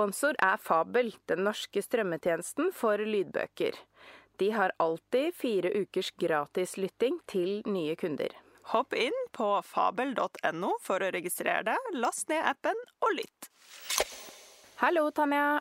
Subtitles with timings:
[0.00, 3.74] sponsor er Fabel, den norske strømmetjenesten for lydbøker.
[4.40, 8.32] De har alltid fire ukers gratis lytting til nye kunder.
[8.72, 13.50] Hopp inn på fabel.no for å registrere deg, last ned appen og lytt.
[14.80, 15.60] Hallo, Tanja.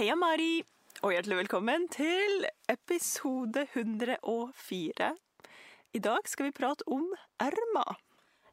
[0.00, 0.64] Heia, Mari,
[1.04, 5.12] og hjertelig velkommen til episode 104.
[5.94, 7.06] I dag skal vi prate om
[7.38, 8.02] ermer.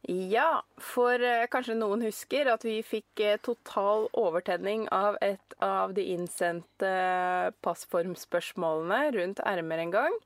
[0.08, 5.94] Ja, for eh, kanskje noen husker at vi fikk eh, total overtenning av et av
[5.96, 6.90] de innsendte
[7.64, 10.18] passformspørsmålene rundt ermer en gang.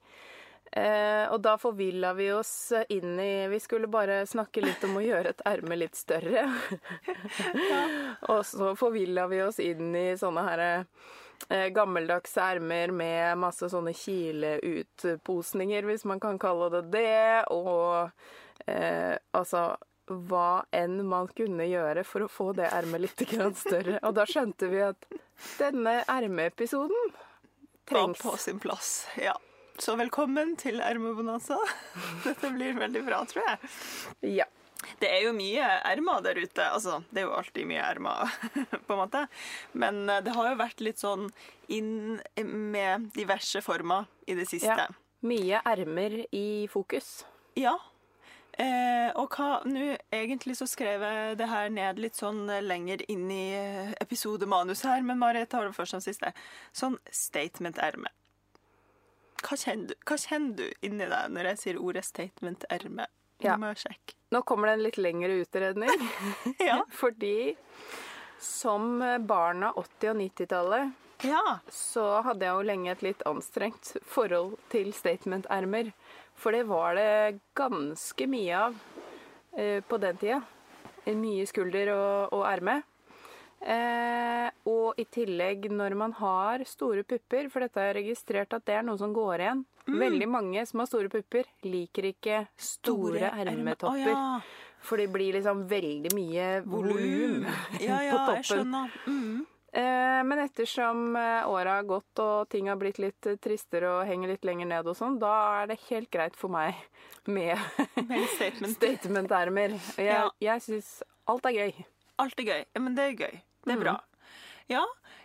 [0.72, 5.05] Eh, og da forvilla vi oss inn i Vi skulle bare snakke litt om å
[5.05, 6.48] gjøre et erme litt større.
[8.33, 13.94] og så forvilla vi oss inn i sånne her eh, gammeldagse ermer med masse sånne
[13.94, 17.45] kileutposninger, hvis man kan kalle det det.
[17.53, 18.09] Og
[18.66, 19.75] eh, altså
[20.08, 23.23] hva enn man kunne gjøre for å få det ermet litt
[23.59, 23.99] større.
[24.08, 25.09] Og da skjønte vi at
[25.59, 27.11] denne ermeepisoden
[27.91, 29.36] Var på sin plass, ja.
[29.77, 31.59] Så velkommen til Ermebonanza.
[32.25, 33.73] Dette blir veldig bra, tror jeg.
[34.39, 34.47] Ja.
[34.97, 36.66] Det er jo mye ermer der ute.
[36.66, 38.33] Altså, det er jo alltid mye ermer,
[38.88, 39.23] på en måte.
[39.77, 41.27] Men eh, det har jo vært litt sånn
[41.73, 44.88] inn med diverse former i det siste.
[44.88, 44.88] ja.
[45.27, 47.25] Mye ermer i fokus.
[47.58, 47.73] Ja.
[48.58, 53.03] Eh, og hva nå Egentlig så skrev jeg det her ned litt sånn eh, lenger
[53.11, 56.33] inn i eh, episodemanus her, men Marit tar det først som siste.
[56.73, 58.09] Sånn statement-erme.
[59.45, 59.58] Hva
[60.09, 63.05] hva kjenner du inni deg når jeg sier ordet statement-erme?
[63.44, 63.53] Ja.
[63.53, 64.17] Nå må jeg sjekke.
[64.33, 66.08] Nå kommer det en litt lengre utredning.
[66.70, 66.82] Ja.
[67.02, 67.53] Fordi
[68.42, 68.98] som
[69.30, 71.59] barn av 80- og 90-tallet ja.
[71.73, 75.93] så hadde jeg jo lenge et litt anstrengt forhold til statement-ermer.
[76.37, 78.77] For det var det ganske mye av
[79.58, 80.42] eh, på den tida.
[81.08, 82.81] Mye skulder og, og erme.
[83.58, 88.65] Eh, og i tillegg når man har store pupper, for dette har jeg registrert at
[88.67, 89.65] det er noe som går igjen.
[89.87, 93.95] Veldig mange som har store pupper, liker ikke store, store ermetopper.
[93.95, 94.77] Oh, ja.
[94.83, 97.47] For det blir liksom veldig mye volum
[97.81, 98.36] Ja, ja, på toppen.
[98.36, 98.97] jeg skjønner.
[99.08, 99.45] Mm.
[99.77, 104.08] Eh, men ettersom året åra har gått og ting har blitt litt eh, tristere og
[104.10, 106.73] henger litt lenger ned og sånn, da er det helt greit for meg
[107.38, 107.60] med
[108.08, 108.73] Med statement.
[108.80, 109.76] statement-ermer.
[109.99, 110.23] Jeg, Ja.
[110.42, 110.92] jeg syns
[111.30, 111.86] alt er gøy.
[112.23, 112.64] Alt er gøy.
[112.73, 113.39] Ja, men det er gøy.
[113.67, 113.95] Det er bra.
[114.71, 114.82] Ja,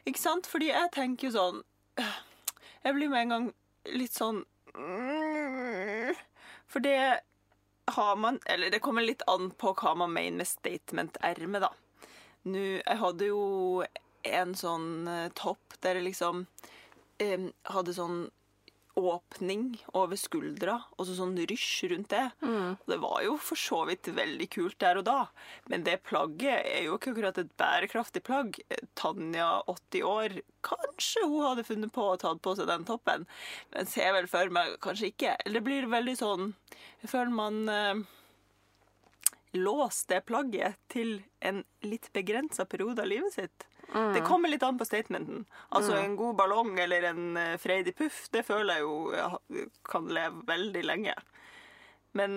[0.07, 0.47] ikke sant?
[0.51, 1.63] Fordi jeg tenker jo sånn
[2.85, 3.47] Jeg blir med en gang
[3.95, 4.43] litt sånn
[6.71, 6.99] For det
[7.97, 11.71] har man Eller det kommer litt an på hva man mener med statement-erme, da.
[12.51, 13.43] Nå, jeg hadde jo
[14.23, 16.47] en sånn eh, topp der jeg liksom
[17.23, 18.25] eh, hadde sånn
[18.99, 22.27] åpning over skuldra, og så sånn rysj rundt det.
[22.45, 22.77] Mm.
[22.85, 25.19] det var jo for så vidt veldig kult der og da,
[25.73, 28.61] men det plagget er jo ikke akkurat et bærekraftig plagg.
[28.99, 33.25] Tanja, 80 år, kanskje hun hadde funnet på å ta på seg den toppen,
[33.73, 35.39] men ser vel for meg kanskje ikke.
[35.41, 36.53] Eller det blir veldig sånn
[37.03, 38.03] Jeg føler man eh,
[39.57, 43.67] låser det plagget til en litt begrensa periode av livet sitt.
[43.93, 45.45] Det kommer litt an på statementen.
[45.77, 50.45] Altså En god ballong eller en eh, freidig puff, det føler jeg jo kan leve
[50.49, 51.15] veldig lenge.
[52.17, 52.35] Men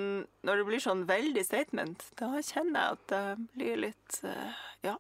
[0.48, 4.98] når det blir sånn veldig statement, da kjenner jeg at det blir litt eh, Ja.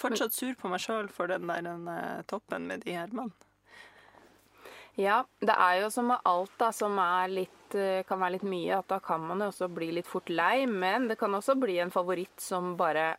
[0.00, 3.34] Fortsatt sur på meg sjøl for den der den, eh, toppen med de hermene.
[4.98, 6.98] Ja, det er jo som med alt da, som
[7.30, 10.66] litt, kan være litt mye, at da kan man jo også bli litt fort lei,
[10.66, 13.14] men det kan også bli en favoritt som bare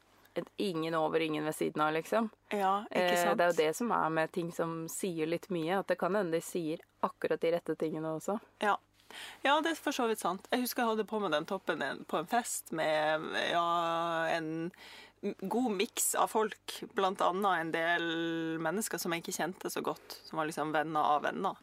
[0.57, 2.29] ingen over, ingen ved siden av, liksom.
[2.49, 3.37] Ja, ikke Eh, sant?
[3.37, 6.15] Det er jo det som er med ting som sier litt mye, at det kan
[6.15, 8.39] hende de sier akkurat de rette tingene også.
[8.63, 8.77] Ja.
[9.43, 10.47] ja, det er for så vidt sant.
[10.51, 13.65] Jeg husker jeg hadde på meg den toppen på en fest med ja,
[14.37, 14.71] en
[15.21, 16.77] god miks av folk.
[16.97, 18.05] Blant annet en del
[18.63, 21.59] mennesker som jeg ikke kjente så godt, som var liksom venner av venner.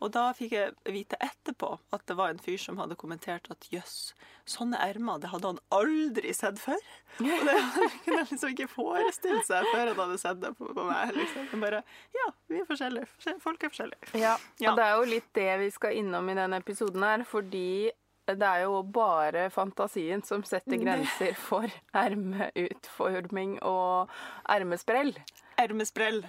[0.00, 3.66] Og da fikk jeg vite etterpå at det var en fyr som hadde kommentert at
[3.68, 4.14] jøss,
[4.48, 6.80] sånne ermer, det hadde han aldri sett før.
[7.20, 7.56] Og det
[8.06, 11.12] kunne han liksom ikke forestille seg før han hadde sett det på, på meg.
[11.18, 11.60] liksom.
[11.62, 11.82] Bare,
[12.16, 13.36] ja, vi er forskjellige.
[13.44, 14.12] Folk er forskjellige.
[14.22, 14.72] Ja, Ja.
[14.72, 17.90] og det er jo litt det vi skal innom i denne episoden her, fordi
[18.30, 21.66] det er jo bare fantasien som setter grenser for
[21.98, 24.10] ermeutforming og
[24.48, 25.12] ermesprell.
[25.60, 26.22] Ermesprell.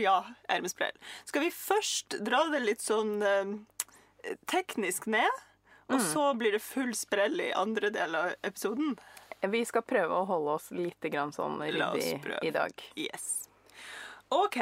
[0.00, 0.18] Ja,
[0.52, 0.96] ermesprell.
[1.24, 3.56] Skal vi først dra det litt sånn eh,
[4.50, 5.42] teknisk ned?
[5.92, 8.94] Og så blir det full sprell i andre del av episoden?
[9.44, 12.84] Vi skal prøve å holde oss litt grann sånn ryddig i dag.
[12.96, 13.50] Yes.
[14.32, 14.56] OK.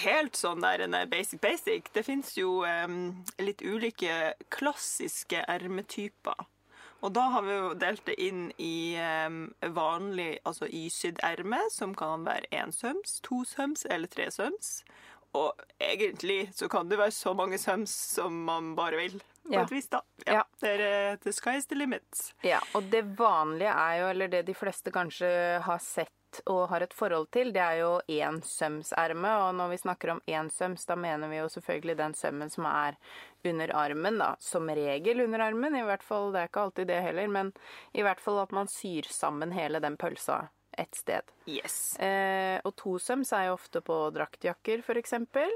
[0.00, 1.90] Helt sånn der en basic basic.
[1.92, 6.46] Det fins jo um, litt ulike klassiske ermetyper.
[7.04, 9.42] Og da har vi jo delt det inn i em,
[9.76, 14.80] vanlig, altså y-sydd erme, som kan være ensøms, tosøms eller tresøms.
[15.36, 15.52] Og
[15.82, 19.62] egentlig så kan det være så mange søms som man bare vil, på Ja.
[19.64, 20.00] et vis, da.
[20.26, 20.42] Ja.
[20.60, 22.32] Det er eh, the sky is the limit.
[22.42, 26.12] Ja, og det vanlige er jo, eller det de fleste kanskje har sett
[26.50, 29.30] og har et forhold til, det er jo ensømserme.
[29.46, 32.98] Og når vi snakker om ensøms, da mener vi jo selvfølgelig den sømmen som er
[33.46, 34.34] under armen, da.
[34.42, 36.32] Som regel under armen, i hvert fall.
[36.34, 37.52] Det er ikke alltid det heller, men
[37.94, 41.22] i hvert fall at man syr sammen hele den pølsa et sted.
[41.48, 41.96] Yes.
[42.02, 45.48] Eh, og tosøms er jo ofte på draktjakker, for eksempel.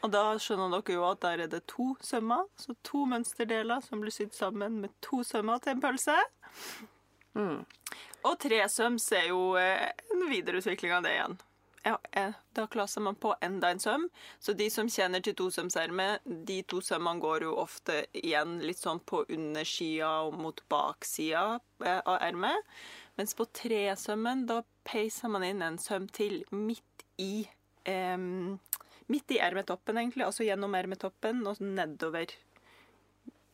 [0.00, 4.00] Og da skjønner dere jo at der er det to sømmer, så to mønsterdeler som
[4.00, 6.16] blir sydd sammen med to sømmer til en pølse.
[7.36, 7.60] Mm.
[8.24, 11.38] Og tresøms er jo eh, en videreutvikling av det igjen.
[11.84, 14.08] Ja, eh, da klasser man på enda en søm,
[14.38, 19.00] så de som kjenner til tosømsermet, de to sømmene går jo ofte igjen litt sånn
[19.00, 21.44] på undersida og mot baksida
[21.84, 22.68] eh, av ermet.
[23.16, 27.46] Mens på tresømmen, da peiser man inn en søm til midt i
[27.88, 28.58] em,
[29.10, 30.24] Midt i ermetoppen, egentlig.
[30.28, 32.30] Altså gjennom ermetoppen og nedover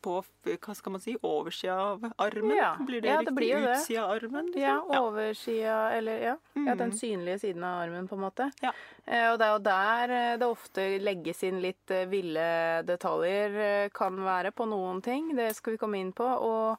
[0.07, 2.53] på hva skal man si, oversida av armen.
[2.55, 2.75] Ja.
[2.79, 3.35] Blir det Ja, det riktig?
[3.35, 3.71] blir jo det.
[3.79, 4.45] Utsida av armen?
[4.53, 4.61] Liksom?
[4.61, 6.97] Ja, oversida, eller ja, ja, den Mhm.
[6.99, 8.51] synlige siden av armen, på en måte.
[8.61, 8.71] Ja.
[9.07, 13.89] Eh, og det er jo der eh, det ofte legges inn litt eh, ville detaljer,
[13.91, 15.35] kan være på noen ting.
[15.35, 16.23] Det skal vi komme inn på.
[16.23, 16.77] Og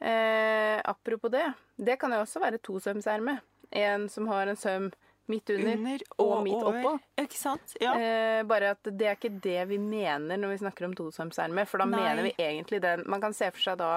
[0.00, 1.46] eh, apropos det,
[1.78, 3.40] det kan jo også være tosømserme.
[3.72, 4.90] En som har en søm
[5.32, 6.92] midt under, Under og midt oppå.
[7.22, 7.76] Ikke sant?
[7.80, 7.92] Ja.
[7.98, 11.64] Eh, bare at det er ikke det vi mener når vi snakker om tosømserme.
[11.66, 12.00] For da Nei.
[12.00, 13.92] mener vi egentlig den Man kan se for seg da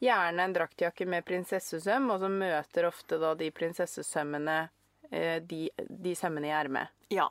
[0.00, 4.58] gjerne en draktjakke med prinsessesøm, og så møter ofte da de prinsessesømmene
[5.10, 6.88] eh, de, de sømmene i ermet.
[7.10, 7.28] ja.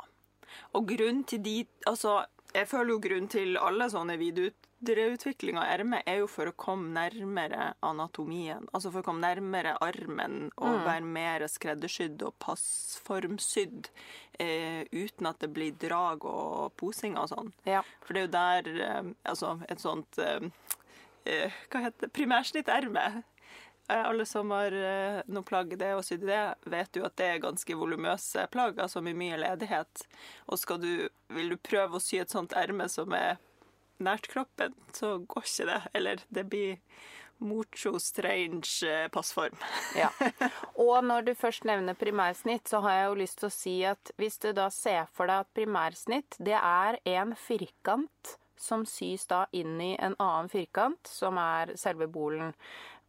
[0.73, 2.23] Og grunn til de Altså,
[2.55, 4.15] jeg føler jo grunn til alle sånne
[4.81, 8.67] videreutvikling av ermet er jo for å komme nærmere anatomien.
[8.73, 10.83] Altså for å komme nærmere armen og Mm.
[10.85, 13.89] være mer skreddersydd og passformsydd
[14.39, 17.51] eh, uten at det blir drag og posing og sånn.
[17.65, 17.81] Ja.
[18.05, 20.39] For det er jo der eh, Altså et sånt eh,
[21.25, 22.13] eh, Hva heter det?
[22.13, 23.23] Primærsnitterme.
[23.89, 27.25] Eh, Alle som har eh, noe plagg det og sydd det, vet jo at det
[27.25, 30.05] er ganske volumøse plagg, altså med mye ledighet.
[30.47, 33.37] Og skal du, vil du prøve å sy et sånt erme som er
[34.03, 35.79] nært kroppen, så går ikke det.
[35.93, 36.77] Eller det blir
[37.39, 39.55] mucho strange eh, passform.
[39.95, 40.09] Ja.
[40.75, 44.11] Og når du først nevner primærsnitt, så har jeg jo lyst til å si at
[44.19, 49.45] hvis du da ser for deg at primærsnitt, det er en firkant som sys da
[49.55, 52.53] inn i en annen firkant, som er selve bolen.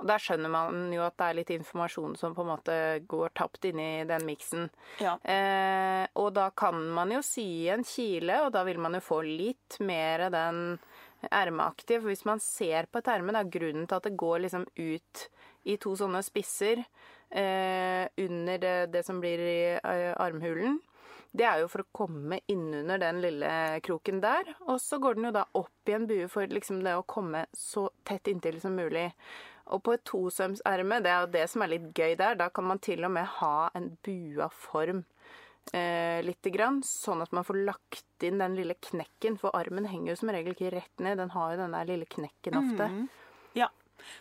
[0.01, 2.77] Og Der skjønner man jo at det er litt informasjon som på en måte
[3.11, 4.71] går tapt inni den miksen.
[5.03, 5.19] Ja.
[5.21, 9.21] Eh, og da kan man jo sy en kile, og da vil man jo få
[9.27, 10.79] litt mer den
[11.29, 12.01] ermeaktige.
[12.01, 14.65] For hvis man ser på et erme, det er grunnen til at det går liksom
[14.79, 15.27] ut
[15.69, 20.81] i to sånne spisser eh, under det, det som blir i eh, armhulen.
[21.31, 23.53] Det er jo for å komme innunder den lille
[23.87, 24.49] kroken der.
[24.67, 27.45] Og så går den jo da opp i en bue for liksom det å komme
[27.55, 29.07] så tett inntil som mulig.
[29.71, 32.67] Og på et tosømserme, det er jo det som er litt gøy der, da kan
[32.67, 35.05] man til og med ha en bua form
[35.73, 40.15] eh, lite grann, sånn at man får lagt inn den lille knekken, for armen henger
[40.15, 42.91] jo som regel ikke rett ned, den har jo den der lille knekken ofte.
[42.91, 43.07] Mm.
[43.59, 43.71] Ja.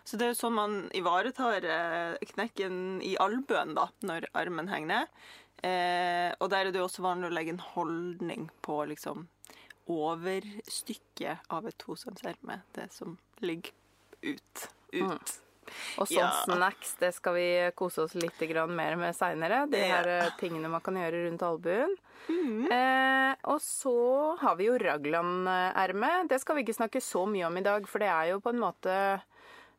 [0.03, 4.93] Så det er jo sånn man ivaretar eh, knekken i albuen, da, når armen henger
[4.93, 5.21] ned.
[5.63, 9.27] Eh, og der er det jo også vanlig å legge en holdning på liksom
[9.89, 12.61] overstykket av et tosømserme.
[12.75, 13.73] Det som ligger
[14.21, 14.67] ut.
[14.93, 15.39] Ut.
[15.99, 16.31] Og sånn Ja.
[16.45, 19.69] snacks, det skal vi kose oss litt grann mer med seinere.
[19.69, 20.29] De her ja.
[20.39, 21.95] tingene man kan gjøre rundt albuen.
[22.27, 22.71] Mm.
[22.71, 26.27] Eh, og så har vi jo raglan-erme.
[26.27, 28.49] Det skal vi ikke snakke så mye om i dag, for det er jo på
[28.49, 29.21] en måte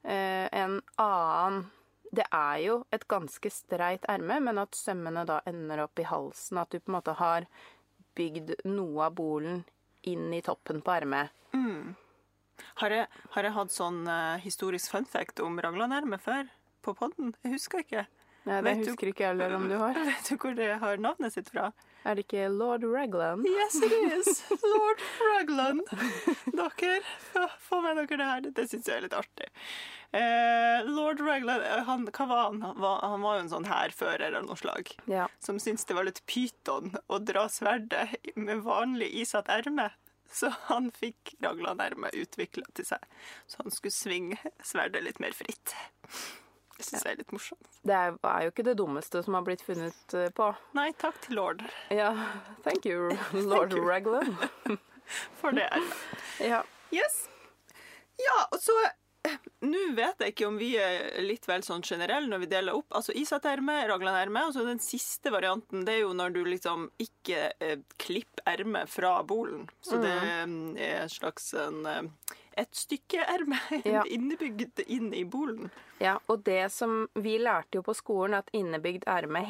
[0.05, 1.71] eh, en annen
[2.11, 6.59] Det er jo et ganske streit erme, men at sømmene da ender opp i halsen.
[6.59, 7.47] At du på en måte har
[8.19, 9.62] bygd noe av bolen
[10.11, 11.31] inn i toppen på ermet.
[12.81, 16.49] Har, jeg, har jeg hatt sånn uh, historisk fun fact om raglanermet før
[16.85, 17.31] på podden?
[17.45, 18.02] Jeg husker ikke.
[18.45, 19.97] Nei, det Vet du- husker ikke jeg heller om du har.
[20.11, 21.71] Vet du hvor det har navnet sitt fra?
[22.04, 23.42] Er det ikke lord Raglan?
[23.45, 24.42] Yes, it is!
[24.62, 25.83] Lord Raglan.
[26.57, 27.00] Dere,
[27.61, 28.47] få, med dere det her.
[28.57, 29.50] Det syns jeg er litt artig.
[30.16, 32.62] Eh, Lord Raglan, eh, han, hva var han?
[32.64, 34.95] Han var, han var jo en sånn hærfører av noe slag.
[35.12, 35.28] Ja.
[35.45, 39.90] Som syntes det var litt pyton å dra sverdet med vanlig isatt erme.
[40.33, 43.07] Så han fikk Raglan-ermet utvikla til seg.
[43.50, 45.75] Så han skulle svinge sverdet litt mer fritt.
[46.81, 47.67] Det syns jeg er litt morsomt.
[47.87, 50.47] Det er, er jo ikke det dummeste som har blitt funnet eh, på.
[50.79, 51.61] Nei, takk til lord
[51.93, 52.11] Ja,
[52.65, 53.11] thank you,
[53.53, 53.85] lord you.
[53.85, 54.33] Raglan.
[55.43, 55.85] for det er
[56.55, 56.63] Ja.
[56.95, 57.27] Yes.
[58.21, 58.73] Ja, og så
[59.61, 62.87] nå vet jeg ikke om vi er litt vel sånn generelle når vi deler opp.
[62.97, 64.47] Altså Isat-erme, Raglan-erme.
[64.49, 68.89] Og så den siste varianten, det er jo når du liksom ikke eh, klipper ermet
[68.89, 69.67] fra bolen.
[69.85, 70.15] Så det
[70.49, 70.55] Mm.
[70.79, 72.09] eh, er en slags en, eh,
[72.61, 74.02] et stykke erme Ja.
[74.05, 75.71] innebygd inn i bolen.
[76.00, 79.43] Ja, og det som vi lærte jo på skolen, at innebygd erme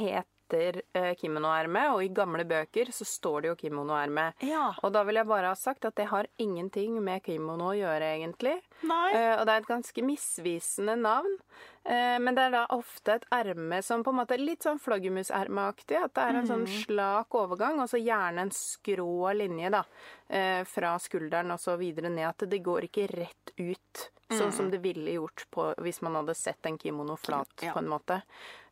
[0.50, 4.32] heter eh, kimonoerme, og i gamle bøker så står det jo kimonoerme.
[4.46, 4.72] Ja.
[4.82, 8.14] Og da vil jeg bare ha sagt at det har ingenting med kimono å gjøre,
[8.18, 8.56] egentlig.
[8.82, 9.12] Nei.
[9.14, 11.36] Eh, og det er et ganske misvisende navn.
[11.84, 14.80] Eh, men det er da ofte et erme som på en måte er litt sånn
[14.82, 15.96] flaggermusermeaktig.
[16.04, 19.84] At det er en sånn slak overgang, og så gjerne en skrå linje da,
[20.28, 22.26] eh, fra skulderen og så videre ned.
[22.28, 26.36] At det går ikke rett ut, sånn som det ville gjort på, hvis man hadde
[26.38, 27.72] sett en kimono flat, Ja.
[27.72, 28.22] på en måte.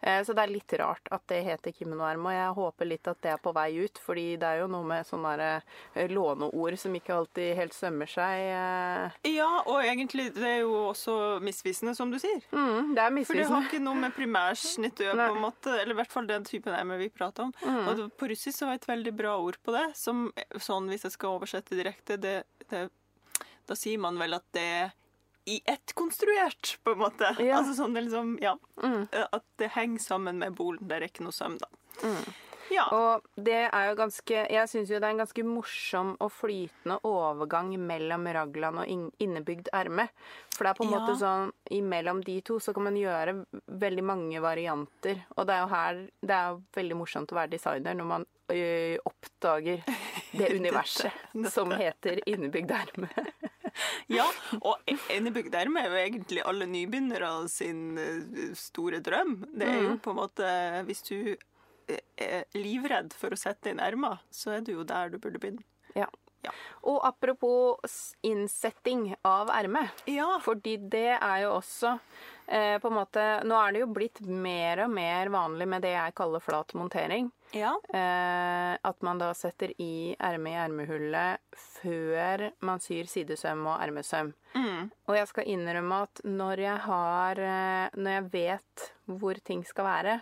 [0.01, 3.21] Eh, så det er litt rart at det heter kimonoerme, og jeg håper litt at
[3.25, 3.99] det er på vei ut.
[3.99, 5.33] fordi det er jo noe med sånne
[5.95, 8.45] eh, låneord som ikke alltid helt sømmer seg.
[8.55, 9.17] eh.
[9.35, 12.39] Ja, og egentlig det er jo også misvisende, som du sier.
[12.53, 13.27] Mm, det er misvisende.
[13.27, 15.75] For det har ikke noe med primærsnitt å gjøre, på en måte.
[15.81, 17.53] Eller i hvert fall den typen erme vi prater om.
[17.89, 20.29] Og på russisk så var et veldig bra ord på det, som
[20.63, 22.37] sånn hvis jeg skal oversette direkte, det,
[22.71, 22.87] det,
[23.67, 24.71] da sier man vel at det
[25.55, 27.31] i ett konstruert, på en måte.
[27.43, 27.59] Ja.
[27.63, 28.57] Altså sånn det liksom, ja.
[29.33, 30.85] At det henger sammen med bolen.
[30.89, 31.71] Det er ikke noe søm, da.
[32.69, 32.83] Ja.
[32.93, 36.99] Og det er jo ganske Jeg syns jo det er en ganske morsom og flytende
[37.09, 38.91] overgang mellom raglan og
[39.25, 40.05] innebygd erme.
[40.53, 40.99] For det er på en Ja.
[41.01, 43.39] måte sånn imellom de to så kan man gjøre
[43.73, 45.25] veldig mange varianter.
[45.39, 48.27] Og det er jo her Det er jo veldig morsomt å være designer når man
[48.53, 49.83] ø, oppdager
[50.39, 51.51] det universet dette.
[51.51, 53.09] som heter innebygd erme.
[54.19, 54.25] Ja,
[54.61, 54.79] og
[55.11, 59.37] Enebygg erme er jo egentlig alle nybegynnere sin eh, store drøm.
[59.55, 59.99] Det er jo Mm.
[60.05, 60.49] på en måte
[60.89, 61.37] Hvis du
[61.89, 65.39] eh, er livredd for å sette inn ermer, så er du jo der du burde
[65.41, 65.65] begynne.
[65.97, 66.07] Ja.
[66.47, 66.53] Ja.
[66.87, 69.89] Og apropos innsetting av erme.
[70.07, 70.39] Ja.
[70.43, 71.97] Fordi det er jo også
[72.47, 75.95] eh, på en måte Nå er det jo blitt mer og mer vanlig med det
[75.97, 77.31] jeg kaller flat montering.
[77.57, 77.75] Ja.
[77.95, 84.33] Eh, at man da setter i ermet i ermehullet før man syr sidesøm og ermesøm.
[84.55, 84.89] Mm.
[85.09, 89.85] Og jeg skal innrømme at når jeg har eh, Når jeg vet hvor ting skal
[89.89, 90.21] være,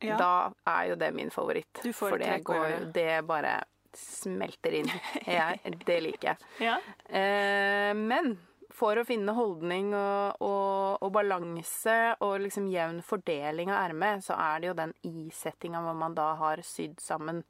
[0.00, 0.14] Ja.
[0.16, 1.80] da er jo det min favoritt.
[1.82, 2.92] Du For det foretrekker å går det.
[2.94, 3.56] Det bare
[3.98, 4.92] smelter inn.
[5.38, 6.52] Jeg, det liker jeg.
[6.70, 6.76] ja.
[7.08, 8.36] Eh, men
[8.78, 14.36] for å finne holdning og, og, og balanse og liksom jevn fordeling av ermet, så
[14.38, 17.42] er det jo den isettinga hvor man da har sydd sammen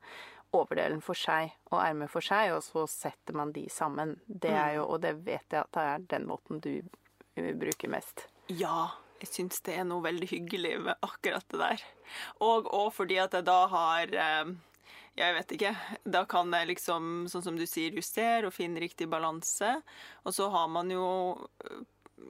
[0.56, 4.16] overdelen for seg og ermet for seg, og så setter man de sammen.
[4.26, 7.92] Det er jo, og det vet jeg at det er den måten du eh, bruker
[7.92, 8.24] mest.
[8.48, 8.88] Ja,
[9.20, 11.84] jeg syns det er noe veldig hyggelig med akkurat det der.
[12.40, 14.54] Og, og fordi at jeg da har eh,
[15.18, 15.72] Jeg vet ikke.
[16.06, 19.78] Da kan jeg liksom, sånn som du sier, justere og finne riktig balanse.
[20.24, 21.06] Og så har man jo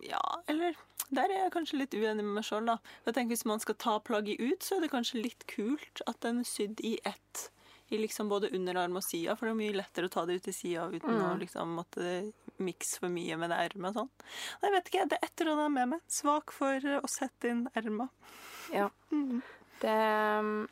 [0.04, 0.76] Ja, eller
[1.08, 2.78] der er jeg kanskje litt uenig med meg sjøl, da.
[3.06, 6.20] Jeg tenker Hvis man skal ta plagget ut, så er det kanskje litt kult at
[6.24, 7.48] den er sydd i ett.
[7.88, 10.48] I liksom både underarm og sida, for det er mye lettere å ta det ut
[10.50, 12.18] i sida uten å liksom måtte
[12.60, 14.26] mikse for mye med det ermet og sånn.
[14.60, 16.02] Jeg vet ikke, det er et eller annet med meg.
[16.12, 18.10] Svak for å sette inn erma.
[18.74, 18.90] Ja.
[19.82, 19.98] Det,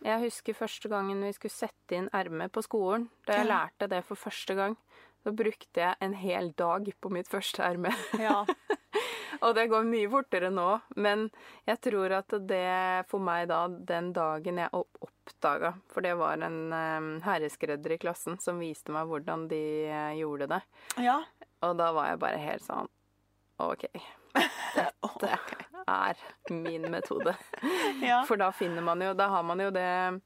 [0.07, 3.09] jeg husker første gangen vi skulle sette inn ermet på skolen.
[3.29, 4.75] Da jeg lærte det for første gang,
[5.23, 7.95] så brukte jeg en hel dag på mitt første erme.
[8.23, 8.43] Ja.
[9.45, 11.27] Og det går mye fortere nå, men
[11.69, 16.39] jeg tror at det for meg da, den dagen jeg opp oppdaga For det var
[16.39, 20.61] en um, herreskredder i klassen som viste meg hvordan de eh, gjorde det.
[21.03, 21.23] ja.
[21.65, 22.89] Og da var jeg bare helt sånn
[23.65, 23.87] OK.
[24.77, 25.39] Dette
[25.87, 26.21] er
[26.53, 27.37] min metode.
[28.03, 28.23] ja.
[28.29, 30.21] For da finner man jo Da har man jo det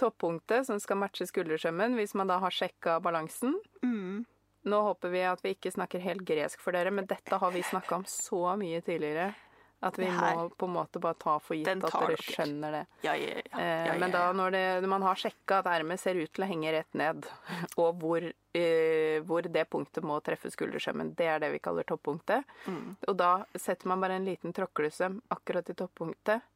[0.00, 3.54] toppunktet som skal matche skuldersømmen, hvis man da har sjekka balansen.
[3.84, 4.24] Mm.
[4.64, 7.62] Nå håper vi at vi ikke snakker helt gresk for dere, men dette har vi
[7.66, 9.32] snakka om så mye tidligere
[9.82, 12.82] at vi må på en måte bare ta for gitt at dere skjønner det.
[13.02, 13.62] Ja, ja, ja.
[13.62, 16.48] Eh, men da når, det, når man har sjekka at ermet ser ut til å
[16.48, 17.26] henge rett ned,
[17.82, 22.46] og hvor, uh, hvor det punktet må treffe skuldersømmen, det er det vi kaller toppunktet.
[22.70, 22.94] Mm.
[23.10, 26.46] Og da setter man bare en liten tråklesøm akkurat i toppunktet,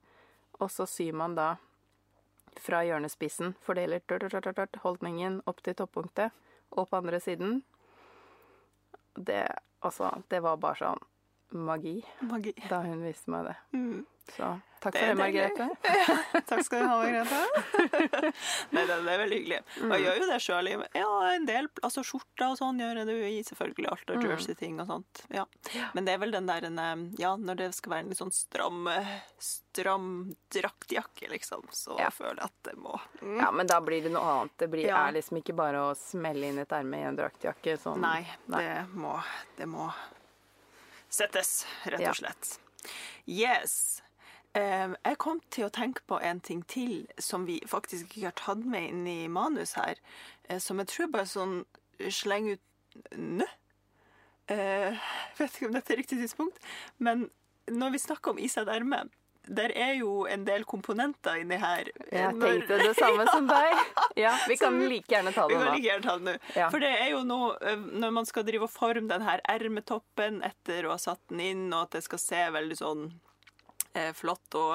[0.60, 1.56] og så syr man da
[2.62, 4.00] fra hjørnespissen, fordeler
[4.84, 6.30] holdningen opp til toppunktet,
[6.70, 7.58] og på andre siden.
[9.18, 9.42] Det,
[9.82, 11.04] altså, det var bare sånn
[11.52, 12.52] magi Magi.
[12.68, 13.56] da hun viste meg det.
[13.72, 14.04] Mm.
[14.26, 14.46] Så
[14.82, 15.66] takk for det, det, Margrethe.
[15.70, 16.42] Margrethe.
[16.50, 17.42] Takk skal du ha, Margrethe.
[18.74, 19.58] Nei, det, det er veldig hyggelig.
[19.86, 20.70] Og jeg gjør jo det sjøl.
[20.98, 23.36] Ja, en del altså skjorter og sånn gjør jeg det i.
[23.46, 25.22] Selvfølgelig alt av jersey-ting og sånt.
[25.30, 25.44] Ja.
[25.94, 28.18] Men det er vel den der en, eh, Ja, når det skal være en litt
[28.20, 30.10] sånn stram eh, Stram
[30.50, 32.10] draktjakke, liksom, så Ja.
[32.10, 33.38] føler jeg at det må mm.
[33.44, 34.56] Ja, men da blir det noe annet.
[34.58, 35.06] Det blir, Ja.
[35.06, 37.78] er liksom ikke bare å smelle inn et erme i en draktjakke.
[37.78, 38.02] Sånn.
[38.02, 39.20] Nei, det må
[39.56, 39.86] Det må
[41.16, 41.52] settes,
[41.88, 42.56] rett og slett.
[43.26, 44.02] Yes.
[44.56, 48.36] Eh, jeg kom til å tenke på en ting til som vi faktisk ikke har
[48.38, 50.00] tatt med inn i manus her,
[50.48, 51.58] eh, som jeg tror bare sånn
[52.00, 53.48] slenger ut nå.
[54.46, 54.94] Uh,
[55.40, 56.60] vet ikke om dette er riktig tidspunkt,
[57.02, 57.24] men
[57.66, 59.00] når vi snakker om Isa av et erme,
[59.46, 61.90] der er jo en del komponenter inni her.
[62.10, 63.76] Jeg tenkte det samme som deg.
[64.18, 65.60] Ja, vi kan like gjerne ta det nå.
[65.60, 66.34] vi kan like gjerne ta det nå.
[66.56, 66.70] Ja.
[66.72, 70.88] For det er jo noe Når man skal drive og forme den her ermetoppen etter
[70.88, 73.04] å ha satt den inn, og at det skal se veldig sånn
[73.94, 74.74] eh, flott og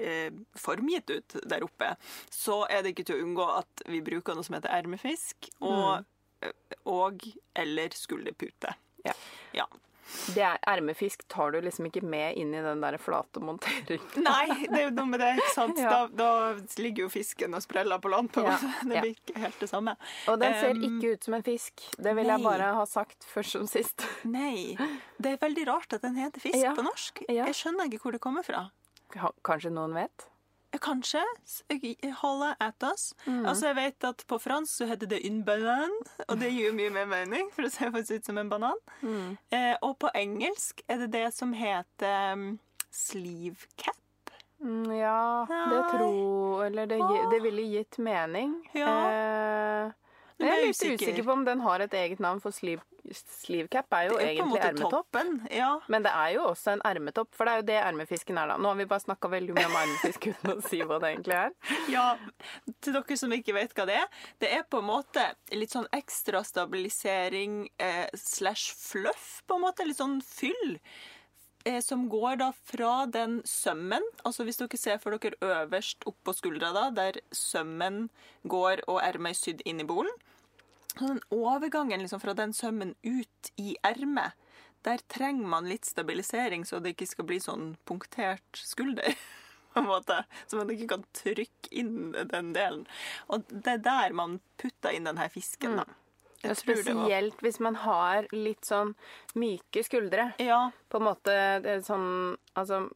[0.00, 1.92] eh, formgitt ut der oppe,
[2.32, 6.06] så er det ikke til å unngå at vi bruker noe som heter ermefisk, og,
[6.44, 6.52] ø,
[6.90, 8.74] og eller skulderpute.
[9.06, 9.14] Ja.
[9.56, 9.68] Ja.
[10.34, 14.24] Det er Ermefisk tar du liksom ikke med inn i den der flate monteringen.
[14.28, 15.78] Nei, det er jo noe med det, ikke sant?
[15.78, 15.90] Ja.
[15.90, 16.00] Da,
[16.54, 18.32] da ligger jo fisken og spreller på land.
[18.34, 18.56] på Ja.
[18.82, 19.96] Det blir ikke helt det samme.
[20.30, 21.82] Og den ser Um, ikke ut som en fisk.
[21.98, 24.04] Det vil jeg bare ha sagt først som sist.
[24.24, 24.76] Nei.
[25.18, 26.74] Det er veldig rart at den heter fisk Ja.
[26.76, 27.24] på norsk.
[27.28, 28.66] Jeg skjønner ikke hvor det kommer fra.
[29.46, 30.26] Kanskje noen vet?
[30.78, 31.20] Kanskje
[32.20, 33.14] holde at us.
[33.26, 33.46] Mm.
[33.46, 35.98] Altså, jeg vet at på fransk så heter det une banane,
[36.28, 38.78] og det gir jo mye mer mening, for det ser faktisk ut som en banan.
[39.02, 39.36] Mm.
[39.50, 42.58] Eh, og på engelsk er det det som heter um,
[42.90, 43.96] sleeve cap.
[44.60, 46.98] Mm, ja, det tror Eller det,
[47.32, 48.54] det ville gitt mening.
[48.76, 48.90] Ja.
[49.10, 49.92] Eh,
[50.36, 51.06] Men jeg er litt usikker.
[51.06, 52.82] usikker på om den har et eget navn, for sleeve,
[53.16, 55.18] sleeve cap er jo er egentlig ermetopp.
[55.52, 55.70] Ja.
[55.92, 58.56] Men det er jo også en ermetopp, for det er jo det ermefisken er, da.
[58.60, 61.38] Nå har vi bare snakka veldig mye om ermefisk uten å si hva det egentlig
[61.38, 61.54] er.
[61.96, 62.06] ja.
[62.80, 64.10] Til dere som ikke vet hva det er.
[64.42, 65.26] Det er på en måte
[65.56, 69.86] litt sånn ekstra stabilisering eh, slash fluff, på en måte.
[69.88, 70.78] Litt sånn fyll.
[71.64, 76.32] eh, som går da fra den sømmen Altså hvis dere ser for dere øverst oppå
[76.32, 78.08] skuldra, da, der sømmen
[78.48, 80.12] går og ermet er sydd inn i bolen.
[80.98, 84.32] Den overgangen liksom fra den sømmen ut i ermet,
[84.82, 89.14] der trenger man litt stabilisering, så det ikke skal bli sånn punktert skulder.
[89.72, 92.86] på en måte, Så man ikke kan trykke inn den delen.
[93.30, 95.84] Og det er der man putter inn den her fisken, da.
[96.40, 98.94] Det var- spesielt hvis man har litt sånn
[99.36, 100.32] myke skuldre.
[100.40, 102.90] Ja, På en måte det er sånn Altså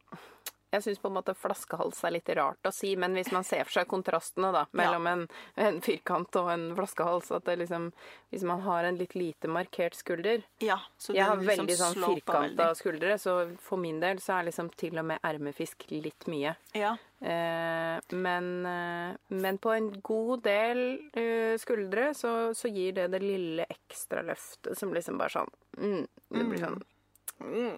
[0.75, 3.63] jeg syns på en måte flaskehals er litt rart å si, men hvis man ser
[3.65, 5.25] for seg kontrastene da, mellom en,
[5.61, 7.91] en firkant og en flaskehals at det liksom,
[8.33, 10.79] Hvis man har en litt lite markert skulder ja.
[10.97, 14.71] Så Jeg har liksom veldig sånn firkanta skuldre, så for min del så er liksom
[14.77, 16.55] til og med ermefisk litt mye.
[16.75, 16.95] Ja.
[17.19, 20.81] Eh, men, eh, men på en god del
[21.15, 26.03] eh, skuldre så, så gir det det lille ekstra løftet som liksom bare sånn mm,
[26.35, 26.83] Det blir sånn
[27.35, 27.75] Mm.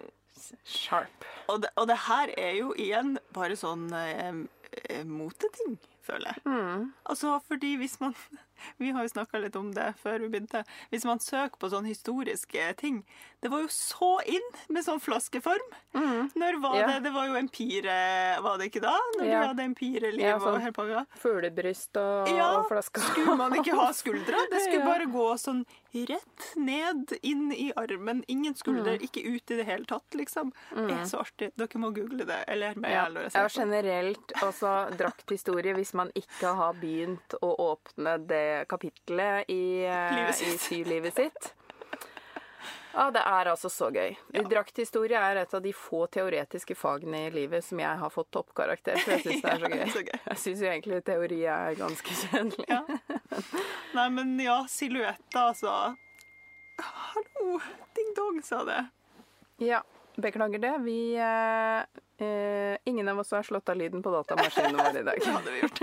[0.64, 1.26] Sharp.
[1.48, 4.42] Og, det, og det her er jo igjen bare sånn eh,
[4.88, 6.44] eh, moteting, føler jeg.
[6.48, 6.90] Mm.
[7.08, 8.16] Altså fordi hvis man
[8.78, 10.64] Vi har jo snakka litt om det før vi begynte.
[10.92, 13.04] Hvis man søker på sånne historiske ting
[13.40, 15.62] Det var jo så inn med sånn flaskeform.
[15.94, 16.80] Når var Mm.
[16.80, 16.86] Ja.
[16.88, 17.02] det?
[17.04, 18.96] Det var jo empire, var det ikke da?
[19.18, 19.40] Når Ja.
[19.40, 20.54] du hadde empireliv Ja, sånn.
[20.56, 21.06] og hele pakka.
[21.22, 22.98] Fuglebryst og, Ja, og flaske.
[23.00, 24.42] Skulle man ikke ha skuldre?
[24.50, 24.90] Det skulle Ja.
[24.90, 28.24] bare gå sånn rett ned inn i armen.
[28.28, 29.06] Ingen skulder, Mm.
[29.06, 30.52] ikke ut i det hele tatt, liksom.
[30.74, 31.52] Det er så artig.
[31.56, 32.44] Dere må google det.
[32.48, 38.18] Eller meg Ja, eller ja, generelt altså drakthistorie hvis man ikke har begynt å åpne
[38.26, 41.54] det kapitlet i, eh, i syvlivet sitt.
[42.98, 44.16] Ja, det er altså så gøy.
[44.34, 44.42] Ja.
[44.50, 48.98] Drakthistorie er et av de få teoretiske fagene i livet som jeg har fått toppkarakter
[48.98, 49.14] for.
[49.14, 49.84] Jeg syns det er så gøy.
[49.94, 50.18] Så gøy.
[50.24, 52.66] Jeg syns jo egentlig teori er ganske kjedelig.
[52.66, 52.82] Ja.
[53.94, 55.76] Nei, men ja, silhuetter, altså.
[56.78, 57.60] Hallo!
[57.94, 58.80] Ding dong, sa det.
[59.62, 59.82] Ja,
[60.16, 60.74] beklager det.
[60.78, 65.18] Vi eh, eh, Ingen av oss har slått av lyden på datamaskinene våre i dag.
[65.24, 65.82] Det hadde vi gjort.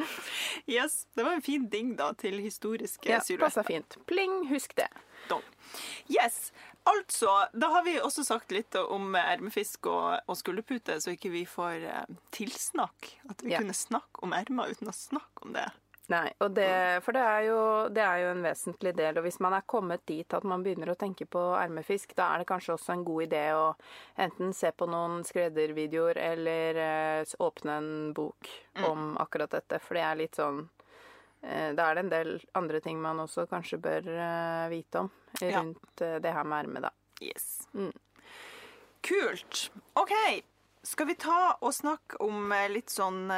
[0.70, 3.62] Yes, Det var en fin ding da til historiske Ja, silhuetter.
[3.62, 3.96] Passa fint.
[4.06, 4.86] Pling, husk det.
[5.28, 5.42] Don.
[6.08, 6.52] Yes,
[6.88, 11.44] altså, da har vi også sagt litt om ermefisk og, og skulderpute, så ikke vi
[11.46, 13.10] får eh, tilsnakk.
[13.30, 13.58] At vi Ja.
[13.58, 15.66] kunne snakke om ermer uten å snakke om det.
[16.10, 16.70] Nei, og det,
[17.04, 17.58] for det er, jo,
[17.94, 19.20] det er jo en vesentlig del.
[19.20, 22.42] Og hvis man er kommet dit at man begynner å tenke på ermefisk, da er
[22.42, 23.68] det kanskje også en god idé å
[24.18, 28.50] enten se på noen skreddervideoer eller eh, åpne en bok
[28.88, 29.78] om akkurat dette.
[29.84, 30.64] For det er litt sånn
[31.46, 35.12] eh, Da er det en del andre ting man også kanskje bør eh, vite om
[35.38, 36.16] rundt ja.
[36.18, 36.90] det her med erme, da.
[37.22, 37.68] Yes.
[37.70, 37.94] Mm.
[39.06, 39.68] Kult.
[40.00, 40.16] OK.
[40.90, 43.30] Skal vi ta og snakke om litt sånn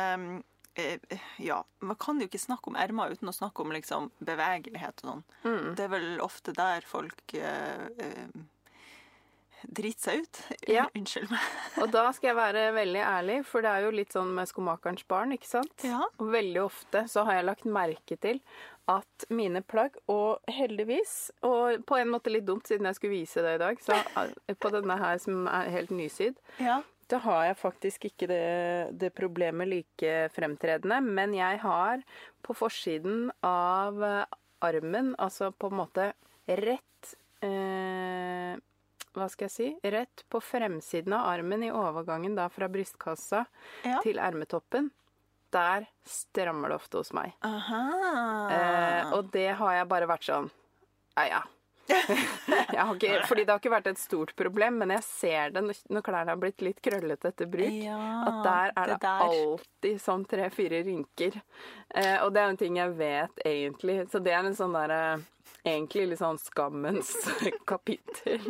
[1.43, 5.11] Ja, man kan jo ikke snakke om ermer uten å snakke om liksom bevegelighet og
[5.11, 5.23] sånn.
[5.45, 5.69] Mm.
[5.77, 8.29] Det er vel ofte der folk eh,
[9.69, 10.43] driter seg ut.
[10.73, 10.87] Ja.
[10.97, 11.47] Unnskyld meg.
[11.83, 15.05] Og da skal jeg være veldig ærlig, for det er jo litt sånn med skomakerens
[15.11, 15.75] barn, ikke sant?
[15.87, 16.01] Ja.
[16.23, 18.41] Og veldig ofte så har jeg lagt merke til
[18.91, 23.45] at mine plagg, og heldigvis, og på en måte litt dumt siden jeg skulle vise
[23.45, 26.81] det i dag, så eh, på denne her som er helt nysydd, Ja.
[27.13, 28.43] Da har jeg faktisk ikke det,
[29.01, 32.01] det problemet like fremtredende, men jeg har
[32.45, 36.09] på forsiden av eh, armen, altså på en måte
[36.49, 37.13] rett
[37.45, 38.57] eh,
[39.13, 39.69] Hva skal jeg si?
[39.93, 43.45] Rett på fremsiden av armen i overgangen da fra brystkassa
[43.85, 43.99] Ja.
[44.01, 44.89] til ermetoppen.
[45.53, 47.35] Der strammer det ofte hos meg.
[47.45, 47.83] Aha.
[48.57, 50.49] Eh, og det har jeg bare vært sånn
[51.19, 51.43] Ja, ja.
[52.75, 55.65] jeg har ikke, fordi det har ikke vært et stort problem, men jeg ser det
[55.65, 57.77] når klærne har blitt litt krøllete etter bruk.
[57.85, 59.27] Ja, at der er det, det der.
[59.29, 61.39] alltid sånn tre-fire rynker.
[61.95, 63.99] Eh, og det er en ting jeg vet egentlig.
[64.13, 65.03] Så det er en sånn derre
[65.65, 67.13] Egentlig litt sånn skammens
[67.71, 68.43] kapittel.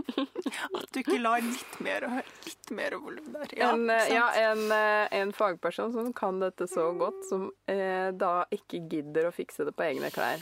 [0.73, 3.53] At du ikke lar litt mer, og litt mer volum der.
[3.59, 8.09] Ja, en, eh, ja, en, eh, en fagperson som kan dette så godt, som eh,
[8.17, 10.41] da ikke gidder å fikse det på egne klær.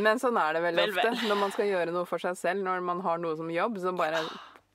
[0.00, 1.10] Men sånn er det veldig Vel, ofte.
[1.12, 1.28] vel.
[1.28, 3.92] Når man skal gjøre noe for seg selv, når man har noe som jobb, så
[3.96, 4.24] bare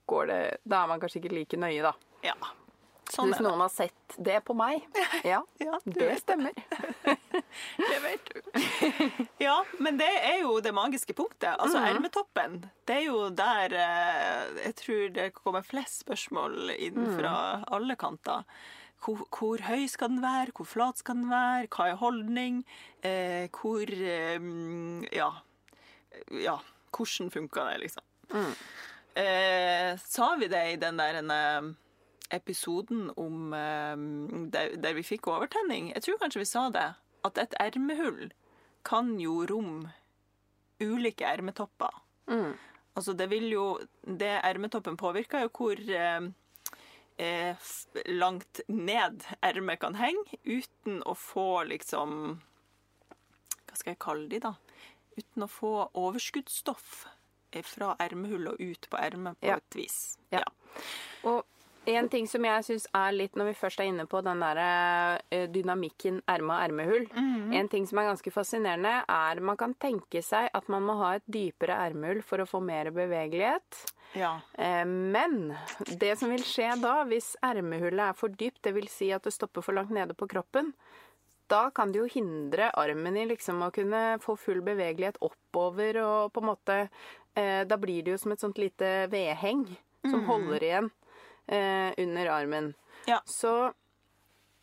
[0.10, 1.94] går det Da er man kanskje ikke like nøye, da.
[2.26, 2.34] Ja.
[3.14, 4.82] Sånn Hvis noen har sett det på meg,
[5.28, 6.54] ja, Ja, det stemmer.
[7.78, 8.40] Det vet du.
[9.44, 11.54] Ja, men det er jo det magiske punktet.
[11.60, 11.90] Altså Mhm.
[11.92, 12.56] ermetoppen.
[12.88, 17.18] Det er jo der eh, jeg tror det kommer flest spørsmål inn Mhm.
[17.20, 17.36] fra
[17.68, 18.44] alle kanter.
[19.04, 20.54] Hvor, hvor høy skal den være?
[20.56, 21.68] Hvor flat skal den være?
[21.68, 22.64] Hva er holdning?
[23.04, 24.40] Eh, hvor eh,
[25.12, 25.32] Ja.
[26.32, 26.58] Ja.
[26.94, 28.04] Hvordan funka det, liksom?
[28.34, 28.54] Mm.
[29.16, 31.74] Eh, sa vi det i den der en, eh,
[32.34, 33.96] episoden om eh,
[34.54, 35.92] der, der vi fikk overtenning?
[35.96, 36.88] Jeg tror kanskje vi sa det.
[37.24, 38.32] At et ermehull
[38.84, 39.94] kan jo romme
[40.84, 41.94] ulike ermetopper.
[42.28, 42.54] Mm.
[42.96, 43.64] Altså det vil jo
[44.06, 46.28] Det ermetoppen påvirker jo hvor eh,
[47.18, 47.56] eh,
[48.12, 52.38] langt ned ermet kan henge, uten å få liksom
[53.68, 54.54] Hva skal jeg kalle de, da?
[55.18, 57.06] Uten å få overskuddsstoff
[57.70, 59.58] fra ermehullet og ut på ermet på Ja.
[59.62, 60.18] et vis.
[60.34, 60.42] Ja.
[61.30, 61.44] Og
[61.86, 64.60] en ting som jeg syns er litt, når vi først er inne på den der
[64.64, 67.56] eh, dynamikken erme-ermehull mm -hmm.
[67.56, 71.16] En ting som er ganske fascinerende, er man kan tenke seg at man må ha
[71.16, 73.94] et dypere ermehull for å få mer bevegelighet.
[74.14, 74.40] Ja.
[74.58, 75.56] Eh, Men
[76.00, 78.92] det som vil skje da, hvis ermehullet er for dypt, dvs.
[78.92, 80.74] Si at det stopper for langt nede på kroppen,
[81.48, 86.34] da kan det jo hindre armen i liksom å kunne få full bevegelighet oppover og
[86.34, 86.90] på en måte
[87.36, 89.78] eh, Da blir det jo som et sånt lite vedheng
[90.10, 90.92] som holder igjen
[91.48, 92.74] eh, under armen.
[93.06, 93.20] Ja.
[93.26, 93.74] Så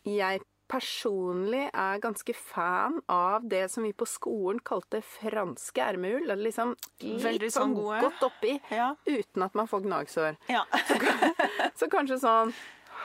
[0.07, 0.41] jeg
[0.71, 6.29] personlig er ganske fan av det som vi på skolen kalte franske ermehull.
[6.31, 8.01] Er Liksom litt sånn sånn gode.
[8.05, 8.95] godt oppi, Ja.
[9.05, 10.37] uten at man får gnagsår.
[10.47, 10.63] ja.
[11.75, 12.53] Så kanskje sånn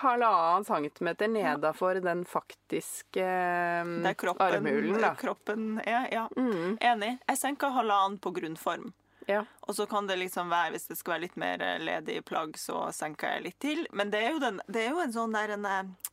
[0.00, 4.02] halvannen centimeter nedafor den faktiske armhulen.
[4.02, 6.08] Det er kroppen, armhulen, kroppen er.
[6.12, 6.28] Ja.
[6.36, 7.18] Mm, Enig.
[7.28, 8.92] Jeg senker halvannen på grunnform.
[9.26, 9.42] Ja.
[9.66, 12.54] Og så kan det liksom være, hvis det skal være litt mer eh, ledig plagg,
[12.60, 13.84] så senker jeg litt til.
[13.96, 16.12] Men det er jo, den, det er jo en sånn der en eh,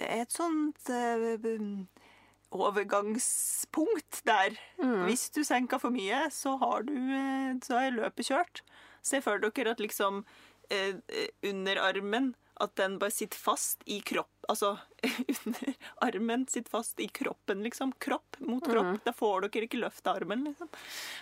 [0.00, 1.48] Det er et sånt eh,
[2.52, 4.56] overgangspunkt der.
[5.06, 6.96] Hvis du senker for mye, så har du
[7.64, 8.62] Så er løpet kjørt.
[9.02, 10.24] Se for dere at liksom
[10.70, 10.94] eh,
[11.48, 14.30] under armen at den bare sitter fast i kropp.
[14.50, 14.76] Altså
[15.34, 15.74] under
[16.06, 17.94] armen sitter fast i kroppen, liksom.
[18.02, 19.00] Kropp mot kropp.
[19.06, 20.70] Da får dere ikke løfta armen, liksom.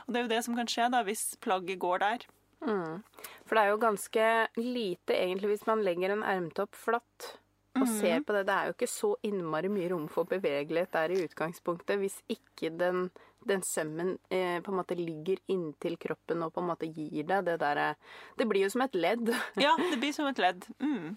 [0.07, 2.27] Og det er jo det som kan skje da, hvis plagget går der.
[2.61, 3.01] Mm.
[3.49, 4.25] For det er jo ganske
[4.61, 7.31] lite egentlig hvis man legger en ermtopp flatt
[7.79, 8.45] og ser på det.
[8.49, 12.73] Det er jo ikke så innmari mye rom for bevegelighet der i utgangspunktet hvis ikke
[12.81, 13.09] den,
[13.49, 17.47] den sømmen eh, på en måte ligger inntil kroppen og på en måte gir deg
[17.47, 17.95] det derre
[18.37, 19.33] Det blir jo som et ledd.
[19.61, 20.67] Ja, det blir som et ledd.
[20.83, 21.17] Mm.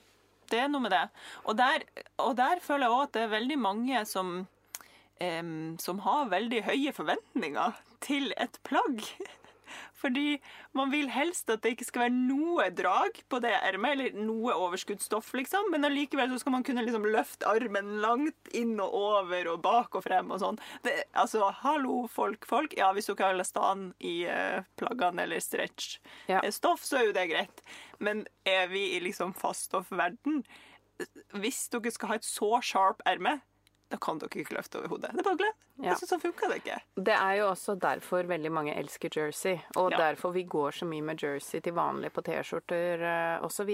[0.53, 1.05] Det er noe med det.
[1.49, 1.85] Og der,
[2.21, 4.33] og der føler jeg òg at det er veldig mange som,
[5.17, 9.01] um, som har veldig høye forventninger til et plagg.
[9.99, 10.37] Fordi
[10.75, 14.55] man vil helst at det ikke skal være noe drag på det ermet, eller noe
[14.65, 15.69] overskuddsstoff, liksom.
[15.73, 19.95] Men allikevel så skal man kunne liksom løfte armen langt inn og over og bak
[19.99, 20.59] og frem og sånn.
[20.85, 22.75] Det, altså, hallo, folk, folk.
[22.79, 26.41] Ja, hvis dere har stand i uh, plaggene eller stretch Ja.
[26.41, 27.63] eh, stoff, så er jo det greit.
[28.03, 30.43] Men er vi i liksom faststoffverden,
[31.39, 33.39] hvis dere skal ha et så sharp erme,
[33.93, 35.11] da kan dere ikke løfte over hodet.
[35.13, 35.59] Det er bare glem.
[35.83, 35.91] Ja.
[35.93, 36.75] Altså, så funker det ikke.
[37.09, 39.97] Det er jo også derfor veldig mange elsker jersey, og Ja.
[40.09, 43.69] derfor vi går så mye med jersey til vanlig på T-skjorter eh, osv.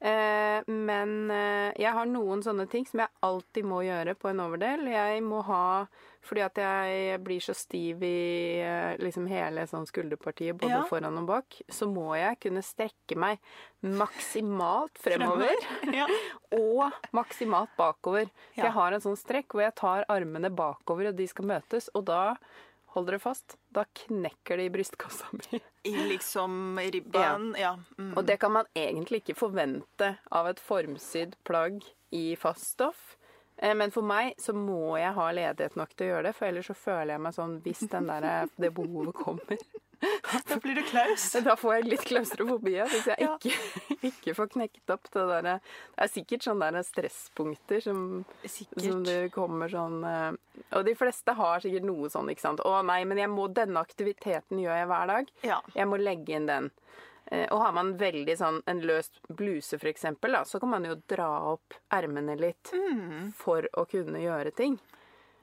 [0.00, 4.40] Eh, men eh, jeg har noen sånne ting som jeg alltid må gjøre på en
[4.44, 4.86] overdel.
[4.92, 5.86] Jeg må ha
[6.26, 10.82] Fordi at jeg blir så stiv i eh, liksom hele sånn skulderpartiet, både Ja.
[10.84, 13.38] foran og bak, så må jeg kunne strekke meg
[13.82, 15.54] maksimalt fremover.
[15.98, 16.06] Ja.
[16.52, 18.26] og maksimalt bakover.
[18.52, 18.64] For Ja.
[18.68, 21.88] jeg har en sånn strekk hvor jeg tar armene bakover, og de skal møtes.
[21.94, 22.34] Og da,
[22.94, 25.60] hold dere fast, da knekker det i brystkassa mi.
[25.88, 27.54] I liksom ribben.
[27.58, 27.76] Ja.
[27.98, 28.12] Mm.
[28.18, 31.80] Og det kan man egentlig ikke forvente av et formsydd plagg
[32.12, 33.16] i fast stoff.
[33.58, 36.46] Eh, Men for meg så må jeg ha ledighet nok til å gjøre det, for
[36.50, 39.58] ellers så føler jeg meg sånn hvis den der, det behovet kommer.
[40.46, 41.24] Da blir du klaus.
[41.42, 43.32] Da får jeg litt klaustrofobi hvis jeg Ja.
[43.34, 43.50] ikke,
[44.12, 48.04] ikke får knekt opp det derre Det er sikkert sånne der stresspunkter som,
[48.46, 50.36] som det kommer sånn eh,
[50.78, 52.62] Og de fleste har sikkert noe sånn, ikke sant.
[52.62, 55.34] 'Å nei, men jeg må, denne aktiviteten gjør jeg hver dag.
[55.42, 55.58] Ja.
[55.74, 56.70] Jeg må legge inn den'.
[57.30, 61.28] Eh, Og har man veldig sånn en løs bluse, eksempel, så kan man jo dra
[61.52, 63.32] opp ermene litt Mm.
[63.34, 64.78] for å kunne gjøre ting.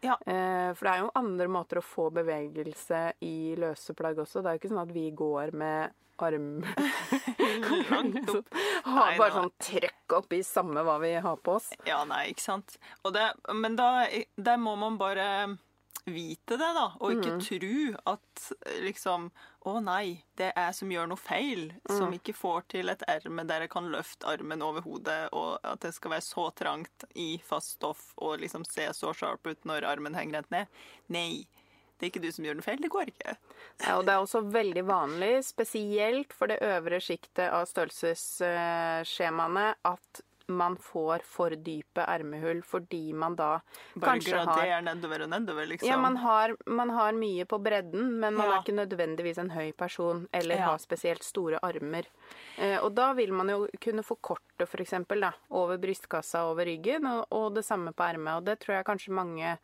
[0.02, 0.18] Ja.
[0.26, 4.42] Eh, For det er jo andre måter å få bevegelse i løse plagg også.
[4.42, 6.64] Det er jo ikke sånn at vi går med arm
[7.92, 8.48] Langt opp.
[8.86, 11.72] Ha bare sånn trøkk oppi samme hva vi har på oss.
[11.88, 12.78] Ja, nei, ikke sant.
[13.04, 14.06] Det, men da
[14.38, 15.58] der må man bare
[16.06, 16.86] vite det, da.
[17.02, 18.46] Og ikke tro at
[18.86, 19.32] liksom
[19.66, 21.74] Å nei, det er jeg som gjør noe feil.
[21.90, 25.82] Som ikke får til et erme der jeg kan løfte armen over hodet, og at
[25.82, 29.88] det skal være så trangt i fast stoff og liksom se så sharp ut når
[29.90, 30.66] armen henger rett ned.
[31.14, 31.48] Nei.
[31.96, 32.82] Det er ikke du som gjør noe feil.
[32.84, 33.34] Det går ikke.
[33.80, 40.22] Ja, og det er også veldig vanlig, spesielt for det øvre sjiktet av størrelsesskjemaene, at
[40.48, 43.62] man får for dype ermehull fordi man da
[43.96, 45.90] Bare kanskje har Bare graderer nedover og nedover, liksom.
[45.90, 48.56] Ja, man har, man har mye på bredden, men man Ja.
[48.58, 50.66] er ikke nødvendigvis en høy person eller Ja.
[50.72, 52.06] har spesielt store armer.
[52.58, 57.06] Eh, og da vil man jo kunne forkorte for eksempel da, over brystkassa over ryggen,
[57.08, 58.38] og, og det samme på ermet.
[58.38, 59.58] Og det tror jeg kanskje mange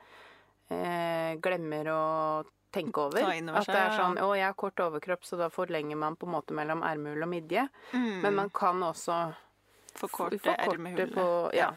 [0.71, 2.01] eh, glemmer å
[2.71, 6.15] tenke over At det er sånn Å, jeg har kort overkropp, så da forlenger man
[6.15, 7.67] på en måte mellom ermehull og midje.
[7.93, 8.21] Mm.
[8.23, 9.33] Men man kan også
[9.95, 11.13] Forkorte forkorte ermehullet.
[11.13, 11.71] på Ja.
[11.71, 11.73] Ja.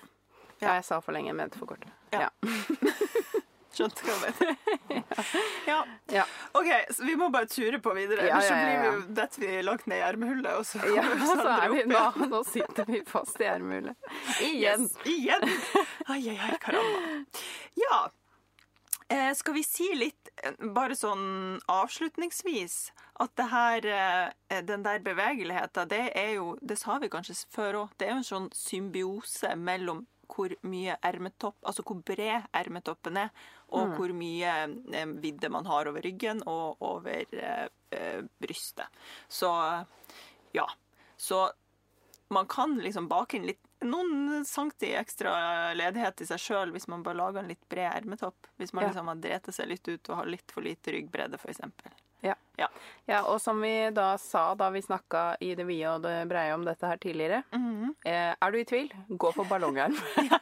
[0.61, 0.75] ja.
[0.79, 1.91] Jeg sa for lenge, men for korte.
[2.15, 2.29] Ja.
[2.29, 2.31] Ja.
[3.75, 5.07] Skjønte hva jeg mener.
[5.71, 5.79] ja.
[6.15, 6.25] Ja.
[6.55, 8.29] OK, så vi må bare ture på videre.
[8.29, 8.93] Ja, Ellers så ja, ja, ja.
[8.93, 11.85] jo detter vi langt ned i ermehullet, og så Ja, kommer vi så er vi
[11.91, 14.13] nå, nå sitter vi fast i ermehullet.
[14.47, 14.87] Igjen.
[14.87, 15.49] Yes, igjen!
[16.07, 17.25] Ai, ai, ai, karamba.
[17.83, 17.99] Ja.
[19.09, 24.99] Eh, skal vi si litt, eh, bare sånn avslutningsvis, at det her, eh, den der
[24.99, 27.91] bevegeligheten, det er jo Det sa vi kanskje før òg.
[27.99, 33.31] Det er jo en sånn symbiose mellom hvor mye ermetopp, altså hvor bred ermetoppen er,
[33.75, 34.53] og hvor mye
[34.95, 38.87] eh, vidde man har over ryggen og over eh, eh, brystet.
[39.29, 39.51] Så
[40.55, 40.67] ja.
[41.17, 41.51] Så
[42.35, 47.03] man kan liksom bake inn litt noen sankti ekstra ledighet i seg sjøl hvis man
[47.03, 48.49] bare lager en litt bred ermetopp.
[48.57, 48.89] Hvis man Ja.
[48.91, 51.61] liksom har drept seg litt ut og har litt for lite ryggbredde, f.eks.
[52.25, 52.35] Ja.
[52.57, 52.69] Ja.
[53.05, 56.55] ja, og som vi da sa da vi snakka i det vide og det breie
[56.55, 58.35] om dette her tidligere, mm -hmm.
[58.41, 59.97] er du i tvil, gå for ballongerm.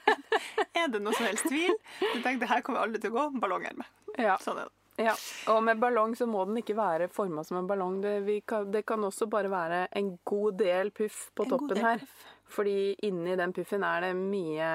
[0.74, 1.74] Er det noe som helst tvil?
[2.00, 3.40] Du tenker det her kommer aldri til å gå.
[3.40, 3.83] Ballongerm.
[4.18, 4.37] ja.
[4.38, 5.05] Sånn er det.
[5.05, 5.14] ja.
[5.52, 8.00] Og med ballong så må den ikke være forma som en ballong.
[8.02, 11.76] Det, vi kan, det kan også bare være en god del puff på En toppen
[11.85, 11.98] her.
[11.98, 12.26] puff.
[12.53, 14.69] Fordi inni den puffen er det mye,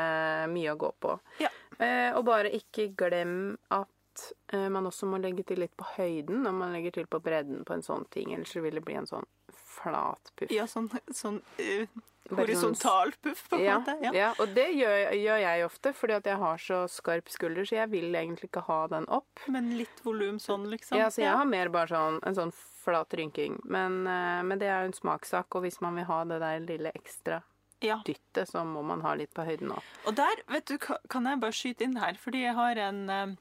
[0.50, 1.14] mye å gå på.
[1.44, 1.52] Ja.
[1.78, 6.42] Eh, og bare ikke glem at eh, man også må legge til litt på høyden
[6.48, 8.34] når man legger til på bredden på en sånn ting.
[8.34, 10.50] Ellers vil det bli en sånn flat puff.
[10.50, 12.00] Ja, sånn, sånn uh,
[12.34, 13.94] horisontal puff, på en Ja, måte.
[14.02, 14.12] ja.
[14.16, 14.30] Ja.
[14.42, 17.92] og det gjør, gjør jeg ofte, fordi at jeg har så skarp skulder, så jeg
[17.94, 19.44] vil egentlig ikke ha den opp.
[19.54, 20.98] Men litt volum sånn, liksom.
[20.98, 23.60] Ja, så jeg har mer bare sånn, en sånn flat rynking.
[23.70, 26.66] Men, eh, men det er jo en smakssak, og hvis man vil ha det der
[26.66, 27.44] lille ekstra
[27.86, 28.00] ja.
[28.08, 29.92] dyttet, så må man ha litt på høyden òg.
[30.10, 33.36] Og der, vet du, kan jeg bare skyte inn her, fordi jeg har en eh,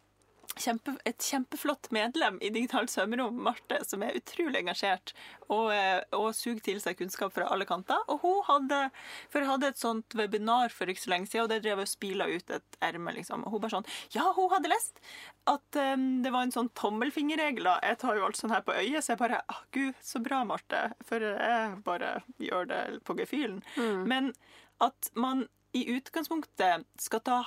[0.60, 5.12] kjempe, et kjempeflott medlem i Digitalt svømmerom, Marte, som er utrolig engasjert
[5.48, 8.00] og, eh, og suger til seg kunnskap fra alle kanter.
[8.12, 8.80] Og hun hadde,
[9.32, 12.28] for hadde et sånt webinar for ikke så lenge siden, og det drev og spila
[12.30, 13.44] ut et erme, liksom.
[13.46, 15.02] Og hun bare sånn Ja, hun hadde lest
[15.46, 17.68] at um, det var en sånn tommelfingerregel.
[17.84, 20.42] Jeg tar jo alt sånn her på øyet, så jeg bare ah, Gud, så bra,
[20.48, 20.88] Marte.
[21.06, 23.62] For jeg bare gjør det på gefühlen.
[24.08, 24.32] Men
[24.82, 27.38] at man i utgangspunktet skal ta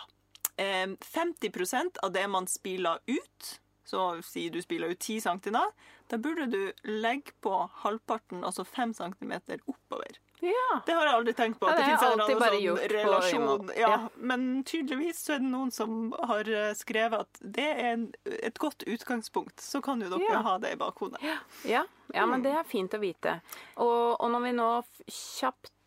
[0.60, 5.58] 50% av det man spiller ut, så si du spiller ut 10 cm,
[6.10, 9.34] da burde du legge på halvparten, altså 5 cm
[9.66, 10.20] oppover.
[10.40, 10.78] Ja.
[10.86, 11.68] Det har jeg aldri tenkt på.
[11.68, 13.72] Ja, det det har jeg en alltid eller annen sånn på relasjon.
[13.76, 13.96] Ja.
[14.16, 18.06] Men tydeligvis så er det noen som har eh, skrevet at det er en,
[18.40, 19.60] et godt utgangspunkt.
[19.60, 21.20] Så kan jo dere ha det i bakhodet.
[21.68, 23.40] Ja, ja, men det er fint å vite.
[23.84, 25.04] Og, og når vi nå f-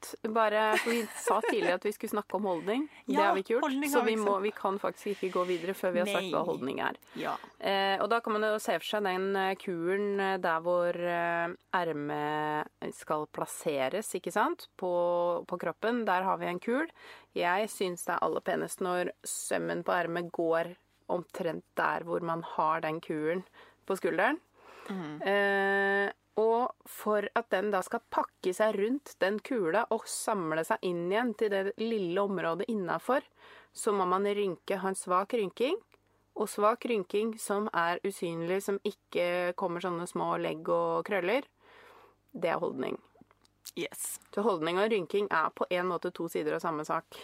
[0.02, 2.88] kjapt bare for vi sa tidligere at vi skulle snakke om holdning.
[3.06, 3.90] det har vi ikke gjort.
[3.90, 6.80] Så vi må, vi kan faktisk ikke gå videre før vi har sagt hva holdning
[6.80, 6.98] er.
[7.14, 7.36] Ja.
[7.58, 10.96] Eh, og da kan man jo se for seg den eh, kuren eh, der hvor
[10.96, 14.92] eh, ermet skal plasseres, ikke sant, på,
[15.48, 16.04] på kroppen.
[16.08, 16.88] Der har vi en kul.
[17.34, 20.74] Jeg syns det er aller penest når sømmen på ermet går
[21.12, 23.44] omtrent der hvor man har den kuren
[23.86, 24.40] på skulderen.
[24.90, 30.80] Eh, og for at den da skal pakke seg rundt den kula og samle seg
[30.88, 33.24] inn igjen til det lille området innafor,
[33.72, 35.76] så må man rynke, ha en svak rynking.
[36.40, 41.44] Og svak rynking som er usynlig, som ikke kommer sånne små legg og krøller,
[42.32, 42.96] det er holdning.
[43.76, 44.16] Yes.
[44.32, 47.20] Så holdning og rynking er på en måte to sider av samme sak,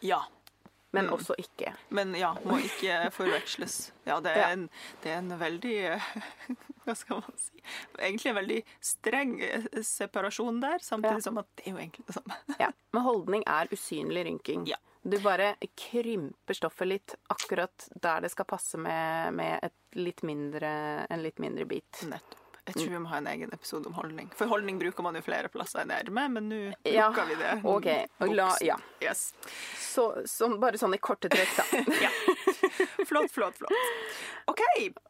[0.00, 0.22] Ja.
[0.92, 1.72] Men også ikke.
[1.94, 3.92] Men ja, må ikke forveksles.
[4.06, 4.48] Ja, det Ja.
[4.48, 4.68] er en,
[5.02, 5.74] det er en veldig
[6.84, 7.60] Hva skal man si?
[7.98, 11.26] Egentlig en veldig streng eh, separasjon der, samtidig Ja.
[11.28, 12.38] som at det er jo egentlig det samme.
[12.58, 14.66] Ja, Men holdning er usynlig rynking.
[14.66, 14.76] Ja.
[15.02, 21.22] Du bare krymper stoffet litt akkurat der det skal passe med, med litt mindre, en
[21.22, 22.02] litt mindre bit.
[22.04, 22.49] Nettopp.
[22.66, 24.28] Jeg tror vi må ha en egen episode om holdning.
[24.36, 27.54] For holdning bruker man jo flere plasser enn erme, men nå Ja, vi det.
[27.64, 27.88] ok.
[28.36, 28.76] La- ja.
[29.02, 29.32] Yes.
[29.80, 31.64] Så, så, bare sånn i korte trekk, da.
[32.04, 32.10] Ja.
[33.08, 33.72] Flott, flott, flott.
[34.50, 34.60] OK.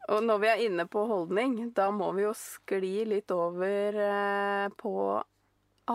[0.09, 4.67] Og når vi er inne på holdning, da må vi jo skli litt over eh,
[4.81, 4.95] på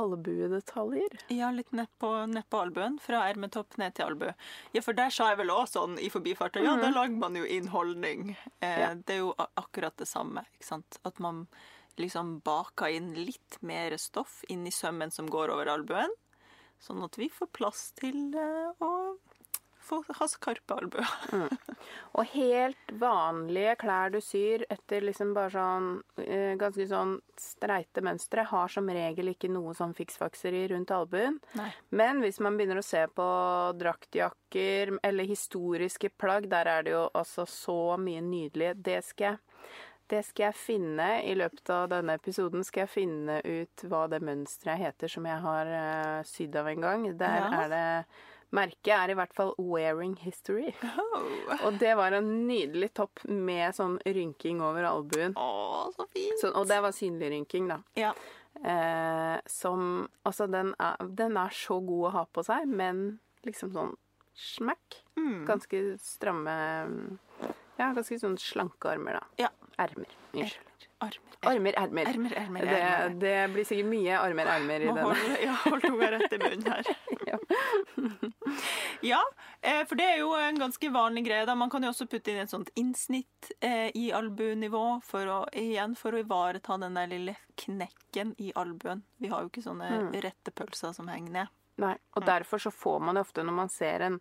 [0.04, 1.16] albuedetaljer.
[1.32, 2.98] Ja, litt nedpå ned på albuen.
[3.02, 4.34] Fra ermetopp ned til albue.
[4.76, 6.64] Ja, for der sa jeg vel òg sånn i forbifarten.
[6.66, 8.36] Ja, da lager man jo innholdning.
[8.60, 8.80] Eh, Mhm.
[8.80, 8.94] Ja.
[8.94, 10.98] Det er jo akkurat det samme, ikke sant.
[11.04, 11.46] At man
[11.98, 16.10] liksom baker inn litt mer stoff inn i sømmen som går over albuen.
[16.80, 19.16] Sånn at vi får plass til eh, å
[19.90, 21.08] ha skarpe albuer.
[22.16, 25.88] Og helt vanlige klær du syr etter liksom bare sånn
[26.24, 31.38] eh, ganske sånn streite mønstre, har som regel ikke noe sånn fiksfakseri rundt albuen.
[31.58, 31.70] Nei.
[31.90, 33.26] Men hvis man begynner å se på
[33.80, 38.74] draktjakker eller historiske plagg, der er det jo altså så mye nydelig.
[38.82, 39.42] Det skal jeg
[40.06, 42.62] det skal jeg finne i løpet av denne episoden.
[42.62, 46.84] Skal jeg finne ut hva det mønsteret heter som jeg har uh, sydd av en
[46.84, 47.06] gang.
[47.18, 47.48] Der Ja.
[47.64, 48.06] er det
[48.54, 50.70] Merket er i hvert fall Wearing History.
[50.86, 51.66] Oh.
[51.66, 55.34] Og det var en nydelig topp med sånn rynking over albuen.
[55.40, 56.38] Oh, så fint.
[56.40, 57.80] Så, og det var synlig rynking, da.
[57.98, 58.12] Ja.
[58.62, 63.74] Eh, som Altså, den er, den er så god å ha på seg, men liksom
[63.74, 63.94] sånn
[64.36, 65.02] smack.
[65.16, 65.44] Mm.
[65.48, 66.56] Ganske stramme
[67.76, 69.46] Ja, ganske sånn slanke armer, da.
[69.46, 69.52] Ja.
[69.80, 70.12] Ermer.
[70.32, 70.75] Unnskyld.
[71.04, 71.36] Armer.
[71.44, 72.06] Armer, ermer.
[72.08, 73.16] Armer, ermer, Det, ermer.
[73.20, 75.02] det blir sikkert mye armer, ermer i denne.
[75.04, 76.84] holde, ja, hold tunga rett i munnen her.
[77.26, 77.38] Ja.
[79.02, 79.18] Ja,
[79.60, 81.44] eh, for det er jo en ganske vanlig greie.
[81.46, 81.54] da.
[81.58, 85.94] Man kan jo også putte inn et sånt innsnitt eh, i albuenivå for å, igjen,
[85.98, 89.02] for å ivareta den der lille knekken i albuen.
[89.20, 90.12] Vi har jo ikke sånne Mm.
[90.24, 91.48] rette pølser som henger ned.
[91.76, 94.14] Nei, og derfor så får man det ofte når man ser en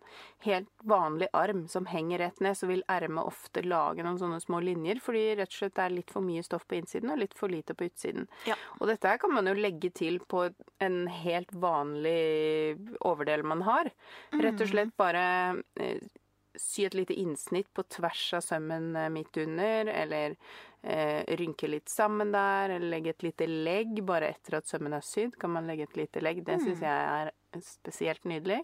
[0.44, 4.60] helt vanlig arm som henger rett ned, så vil ermet ofte lage noen sånne små
[4.60, 7.36] linjer, fordi rett og slett det er litt for mye stoff på innsiden og litt
[7.38, 8.28] for lite på utsiden.
[8.48, 8.58] Ja.
[8.76, 10.44] Og dette her kan man jo legge til på
[10.84, 13.90] en helt vanlig overdel man har.
[14.36, 15.24] Rett og slett bare
[15.80, 16.04] eh,
[16.60, 20.36] sy et lite innsnitt på tvers av sømmen eh, midt under, eller
[21.38, 25.36] rynke litt sammen der, eller legge et lite legg bare etter at sømmen er sydd,
[25.38, 26.44] kan man legge et lite legg.
[26.46, 28.62] Det syns jeg er spesielt nydelig.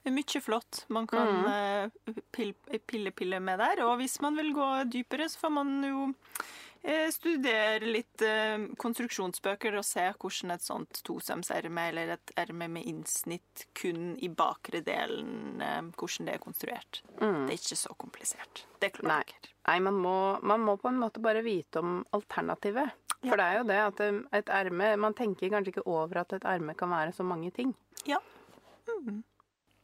[0.00, 1.46] Det er mye flott man kan Mm.
[1.50, 3.82] eh, pille-pille med der.
[3.84, 6.69] Og hvis man vil gå dypere, så får man jo eh,
[7.12, 13.66] studere litt eh, konstruksjonsbøker og se hvordan et sånt tosømserme eller et erme med innsnitt
[13.76, 17.02] kun i bakre delen, eh, hvordan det er konstruert.
[17.20, 17.46] Mm.
[17.46, 18.64] Det er ikke så komplisert.
[18.80, 18.96] Det Nei.
[18.96, 19.54] klarer dere.
[19.68, 22.96] Nei, man må, man må på en måte bare vite om alternativet.
[23.20, 23.28] Ja.
[23.28, 26.32] For det er jo det at eh, et erme Man tenker kanskje ikke over at
[26.38, 27.74] et erme kan være så mange ting.
[28.08, 28.22] Ja.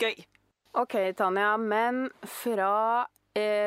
[0.00, 0.16] Gøy.
[0.76, 2.72] OK, Tanja, men fra
[3.04, 3.12] eh,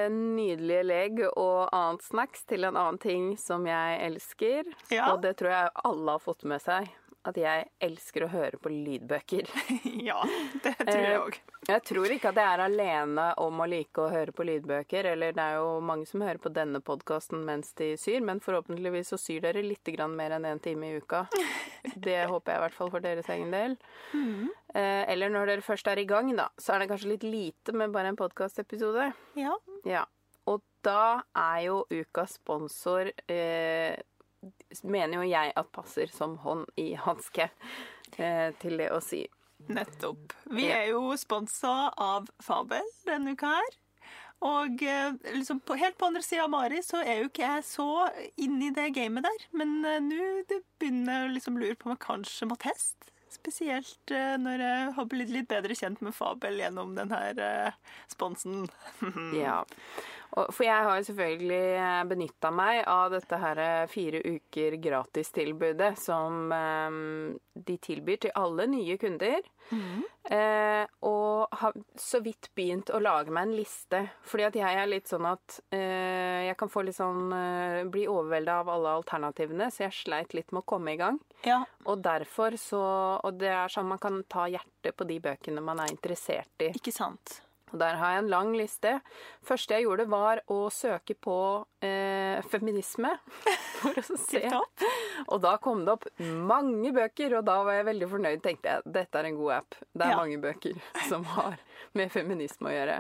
[0.10, 5.12] nydelige legg og annet snacks til en annen ting som jeg elsker, Ja.
[5.14, 6.90] og det tror jeg alle har fått med seg,
[7.30, 9.48] at jeg elsker å høre på lydbøker.
[10.10, 10.20] ja,
[10.64, 11.40] det tror jeg Eh, òg.
[11.70, 15.36] Jeg tror ikke at jeg er alene om å like å høre på lydbøker, eller
[15.38, 19.20] det er jo mange som hører på denne podkasten mens de syr, men forhåpentligvis så
[19.22, 21.26] syr dere litt mer enn én en time i uka.
[21.96, 23.78] Det håper jeg i hvert fall for deres egen del.
[24.14, 24.50] Mm.
[24.74, 27.94] eller når dere først er i gang, da, så er det kanskje litt lite med
[27.94, 29.12] bare en podkastepisode.
[29.40, 29.56] Ja.
[29.88, 30.06] Ja.
[30.50, 33.96] Og da er jo ukas sponsor eh,
[34.84, 37.50] Mener jo jeg at passer som hånd i hanske
[38.18, 39.24] eh, til det å si.
[39.70, 40.34] Nettopp.
[40.56, 43.78] Vi er jo sponsa av Fabel denne uka her.
[44.46, 47.66] Og eh, liksom på, helt på andre sida av Mari så er jo ikke jeg
[47.68, 47.88] så
[48.40, 49.48] inni det gamet der.
[49.52, 53.12] Men eh, nå begynner jeg å liksom lure på om jeg kanskje må teste.
[53.30, 57.76] Spesielt eh, når jeg har blitt litt bedre kjent med Fabel gjennom denne eh,
[58.12, 58.66] sponsen.
[59.40, 59.62] Ja.
[60.30, 66.52] For jeg har jo selvfølgelig benytta meg av dette her eh, fire uker gratistilbudet som
[66.54, 67.00] eh,
[67.58, 69.42] de tilbyr til alle nye kunder.
[70.30, 74.04] Eh, og har så vidt begynt å lage meg en liste.
[74.30, 78.06] Fordi at jeg er litt sånn at eh, jeg kan få litt sånn eh, bli
[78.10, 81.18] overvelda av alle alternativene, så jeg sleit litt med å komme i gang.
[81.48, 81.62] Ja.
[81.88, 82.80] Og derfor så
[83.24, 86.72] Og det er sånn man kan ta hjertet på de bøkene man er interessert i.
[86.76, 87.42] Ikke sant?
[87.72, 88.96] Og der har jeg en lang liste.
[89.46, 93.12] første jeg gjorde, var å søke på eh, feminisme.
[93.80, 94.42] For å se.
[95.30, 98.42] Og da kom det opp mange bøker, og da var jeg veldig fornøyd.
[98.42, 99.78] Tenkte jeg dette er en god app.
[99.94, 100.18] Det er Ja.
[100.18, 100.82] mange bøker
[101.12, 101.60] som har
[101.94, 102.98] med feminisme å gjøre.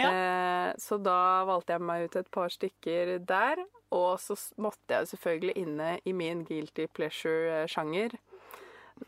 [0.00, 0.08] Ja.
[0.10, 3.60] Eh, så da valgte jeg meg ut et par stykker der.
[3.94, 8.16] Og så måtte jeg selvfølgelig inne i min guilty pleasure-sjanger.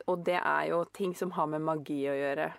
[0.06, 2.50] Og det er jo ting som har med magi å gjøre.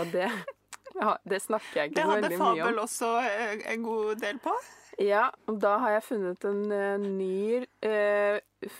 [0.00, 0.30] Og det,
[1.00, 2.56] ja, det snakker jeg ikke så veldig mye om.
[2.56, 4.56] Det hadde Fabel også eh, en god del på.
[5.02, 8.70] Ja, og da har jeg funnet en uh, ny uh,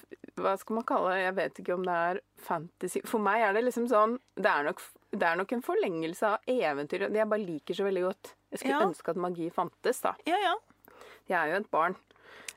[0.41, 1.19] Hva skal man kalle det?
[1.27, 4.65] Jeg vet ikke om det er fantasy For meg er det liksom sånn Det er
[4.65, 4.81] nok,
[5.13, 7.11] det er nok en forlengelse av eventyr.
[7.13, 8.33] Det jeg bare liker så veldig godt.
[8.49, 8.89] Jeg skulle Ja.
[8.89, 10.15] ønske at magi fantes, da.
[10.25, 10.55] Ja, ja.
[11.29, 11.99] Jeg er jo et barn.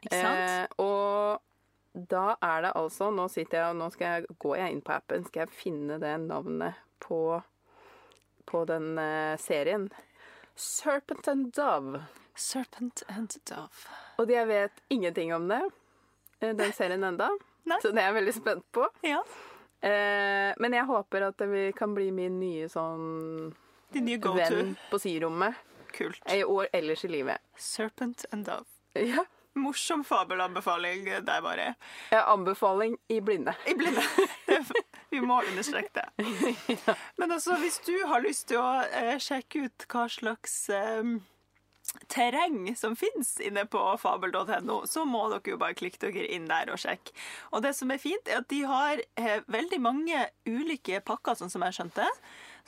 [0.04, 0.44] Ikke sant?
[0.50, 4.76] Eh, og da er det altså Nå sitter jeg og nå skal jeg, går jeg
[4.76, 5.26] inn på appen.
[5.28, 7.42] Skal jeg finne det navnet på,
[8.48, 9.90] på den eh, serien.
[10.56, 12.02] Serpent and Dove.
[12.36, 13.88] Serpent and Dove.
[14.20, 15.62] Og jeg vet ingenting om det,
[16.42, 17.30] eh, den serien enda.
[17.70, 17.78] Nei.
[17.84, 18.86] Så det er jeg veldig spent på.
[19.08, 19.22] Ja.
[19.82, 23.52] Eh, men jeg håper at det kan bli min nye sånn
[23.94, 24.40] Din nye go-to.
[24.56, 25.56] venn på sirommet.
[25.96, 26.20] Kult.
[26.30, 27.42] I år ellers i livet.
[27.58, 28.68] Serpent and Dove.
[29.00, 29.24] Ja.
[29.60, 31.74] Morsom fabelanbefaling der bare.
[32.12, 33.56] Ja, Anbefaling i blinde.
[33.68, 34.04] I blinde.
[35.10, 36.78] Vi må understreke det.
[37.18, 41.16] Men altså, hvis du har lyst til å eh, sjekke ut hva slags eh,
[42.12, 46.70] terreng som finnes inne på fabel.no, så må dere jo bare klikke dere inn der
[46.74, 47.16] og sjekke.
[47.54, 51.54] Og det som er fint, er at de har eh, veldig mange ulike pakker, sånn
[51.54, 52.06] som jeg skjønte.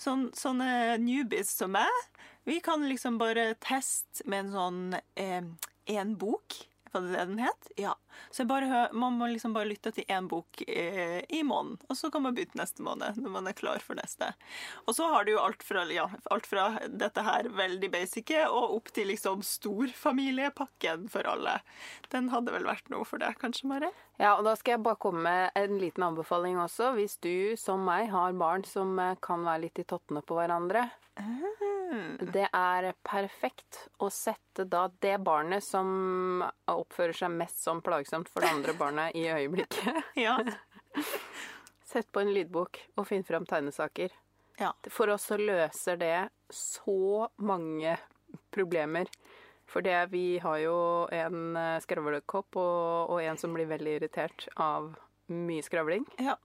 [0.01, 2.09] Sånn, sånne newbies som meg.
[2.49, 5.49] Vi kan liksom bare teste med en sånn
[5.85, 6.57] en bok.
[6.91, 7.71] Var det det den het?
[7.75, 7.95] Ja.
[8.29, 12.11] Så bare, man må liksom bare lytte til én bok eh, i måneden, og så
[12.11, 14.31] kan man bytte neste måned når man er klar for neste.
[14.85, 18.77] Og så har du jo alt fra, ja, alt fra dette her veldig basice og
[18.77, 21.59] opp til liksom storfamiliepakken for alle.
[22.13, 23.91] Den hadde vel vært noe for deg, kanskje, Mari?
[24.21, 26.91] Ja, og da skal jeg bare komme med en liten anbefaling også.
[26.97, 30.89] Hvis du, som meg, har barn som eh, kan være litt i tottene på hverandre.
[32.31, 38.41] Det er perfekt å sette da det barnet som oppfører seg mest som plagsomt for
[38.41, 40.03] det andre barnet i øyeblikket.
[40.25, 40.37] Ja.
[41.85, 44.13] Sett på en lydbok og finn fram tegnesaker.
[44.59, 44.71] Ja.
[44.89, 47.97] For oss så løser det så mange
[48.51, 49.09] problemer.
[49.71, 50.77] For det, vi har jo
[51.15, 54.93] en eh, skravlekopp og, og en som blir veldig irritert av
[55.31, 56.05] mye skravling.
[56.19, 56.35] Ja.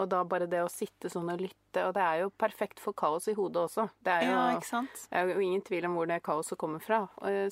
[0.00, 2.96] Og da bare det å sitte sånn og lytte, og det er jo perfekt for
[2.96, 3.88] kaos i hodet også.
[4.00, 5.02] Det er jo, ja, ikke sant?
[5.10, 7.02] det er jo ingen tvil om hvor det kaoset kommer fra.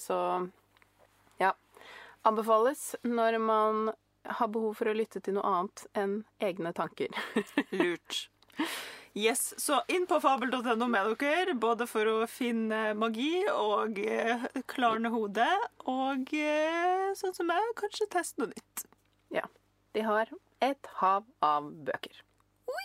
[0.00, 0.38] Så ja.
[2.28, 3.88] Anbefales når man
[4.28, 7.14] har behov for å lytte til noe annet enn egne tanker.
[7.78, 8.26] Lurt.
[9.18, 15.10] Yes, Så inn på fabel.no med dere, både for å finne magi og eh, klarne
[15.10, 15.50] hodet,
[15.90, 18.84] og eh, sånn som meg, kanskje teste noe nytt.
[19.34, 19.46] Ja.
[19.96, 20.30] De har
[20.62, 22.20] et hav av bøker.
[22.68, 22.84] Ja,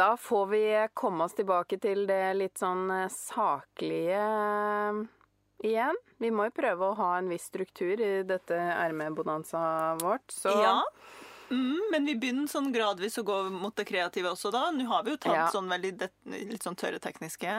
[0.00, 0.64] da får vi
[0.96, 5.00] komme oss tilbake til det litt sånn eh, saklige eh,
[5.68, 5.96] igjen.
[6.20, 9.60] Vi må jo prøve å ha en viss struktur i dette ermebonanza
[10.00, 10.78] vårt, så Ja.
[11.50, 14.68] Mm, men vi begynner sånn gradvis å gå mot det kreative også, da.
[14.70, 15.46] Nå har vi jo tatt Ja.
[15.50, 17.50] sånn veldig det, litt sånn tørre tekniske.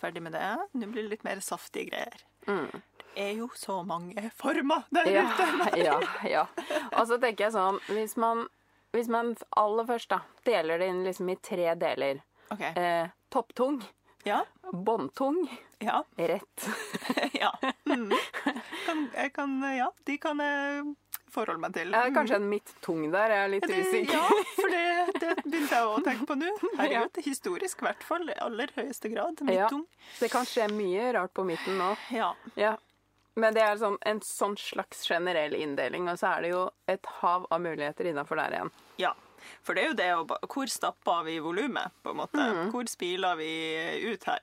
[0.00, 0.48] Ferdig med det.
[0.74, 2.24] Nå blir det litt mer saftige greier.
[2.48, 2.82] Mm.
[3.14, 5.78] Det er jo så mange former der Ja, ute.
[5.78, 6.42] ja, ja.
[6.98, 8.48] Og så tenker jeg sånn Hvis man,
[8.94, 12.22] hvis man aller først da deler det inn liksom i tre deler
[12.52, 12.72] Okay.
[12.78, 13.80] eh, Topptung,
[14.24, 14.44] Ja.
[14.72, 15.48] båndtung,
[15.80, 16.04] Ja.
[16.16, 16.68] rett.
[17.42, 17.50] ja.
[17.86, 18.12] Mm.
[18.86, 20.94] Kan, jeg kan Ja, de kan jeg
[21.30, 21.90] forholde meg til.
[21.92, 22.14] Mm.
[22.14, 24.14] kanskje en midttung der, jeg er litt Det- usikker.
[24.14, 26.52] Ja, for det, det begynte jeg å tenke på nå.
[26.78, 28.28] Herregud, historisk i hvert fall.
[28.30, 29.42] I aller høyeste grad.
[29.52, 29.68] Ja.
[30.20, 31.96] Det kan skje mye rart på midten nå.
[32.14, 32.32] Ja.
[32.56, 32.76] Ja.
[33.36, 37.08] Men det er sånn, en sånn slags generell inndeling, og så er det jo et
[37.20, 38.74] hav av muligheter innafor der igjen.
[39.02, 39.14] ja.
[39.62, 42.46] For det er jo det å Hvor stapper vi volumet, på en måte?
[42.72, 43.50] Hvor spiler vi
[44.08, 44.40] ut her?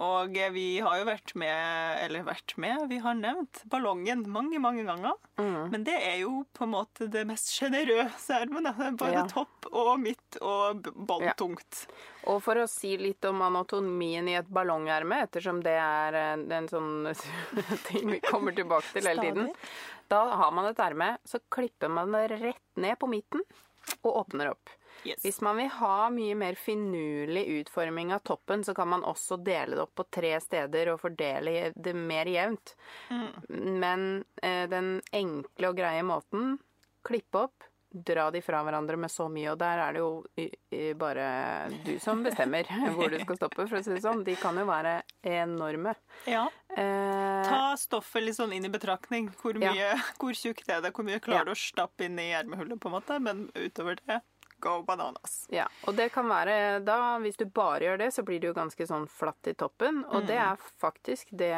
[0.00, 4.86] Og vi har jo vært med, eller vært med, vi har nevnt ballongen mange, mange
[4.88, 5.18] ganger.
[5.36, 8.70] Men det er jo på en måte det mest sjenerøse ermet.
[8.96, 9.26] Både Ja.
[9.28, 11.84] topp og midt og balltungt.
[11.86, 12.32] Ja.
[12.32, 17.12] Og for å si litt om anatomien i et ballongerme, ettersom det er en sånn
[17.88, 19.52] ting vi kommer tilbake til hele tiden.
[20.08, 23.44] Da har man et erme, så klipper man det rett ned på midten
[24.02, 24.70] og åpner opp.
[25.04, 25.22] Yes.
[25.24, 29.74] Hvis man vil ha mye mer finurlig utforming av toppen, så kan man også dele
[29.74, 32.74] det opp på tre steder og fordele det mer jevnt.
[33.48, 36.56] Men eh, den enkle og greie måten
[37.06, 41.24] klippe opp, dra de fra hverandre med så mye, og der er det jo bare
[41.84, 42.64] du som bestemmer
[42.96, 44.22] hvor du skal stoppe, for å si det sånn.
[44.24, 44.94] De kan jo være
[45.28, 45.92] enorme.
[46.24, 46.46] Ja.
[46.72, 49.28] Eh, Ta stoffet litt sånn inn i betraktning.
[49.42, 49.98] Hvor, Ja.
[50.16, 50.94] hvor tjukt er det?
[50.96, 53.18] Hvor mye klarer du å stappe inn i ermehullet, på en måte?
[53.20, 54.22] Men utover det,
[54.62, 55.46] go bananas.
[55.52, 58.56] Ja, og det kan være da, hvis du bare gjør det, så blir det jo
[58.56, 60.02] ganske sånn flatt i toppen.
[60.12, 61.52] Og det er faktisk det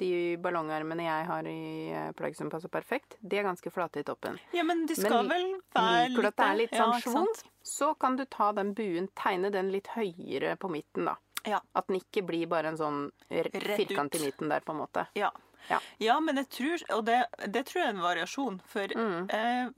[0.00, 0.10] De
[0.42, 4.38] ballongarmene jeg har i eh, plagg som passer perfekt, de er ganske flate i toppen.
[4.56, 7.32] Ja, men de skal Men vel være at det er litt sånn ja, schwung,
[7.66, 11.18] så kan du ta den buen, tegne den litt høyere på midten, da.
[11.48, 11.60] Ja.
[11.72, 15.06] At den ikke blir bare en sånn firkant i midten der, på en måte.
[15.18, 15.30] Ja.
[15.68, 15.78] Ja.
[16.00, 19.30] Ja, men jeg tror, og det, det tror jeg er en variasjon, for Mm.
[19.30, 19.68] eh,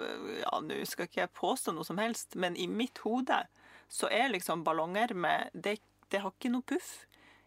[0.42, 3.46] ja, nå skal ikke jeg påstå noe som helst, men i mitt hode
[3.88, 5.78] så er liksom ballongerme det,
[6.10, 7.04] det har ikke noe puff,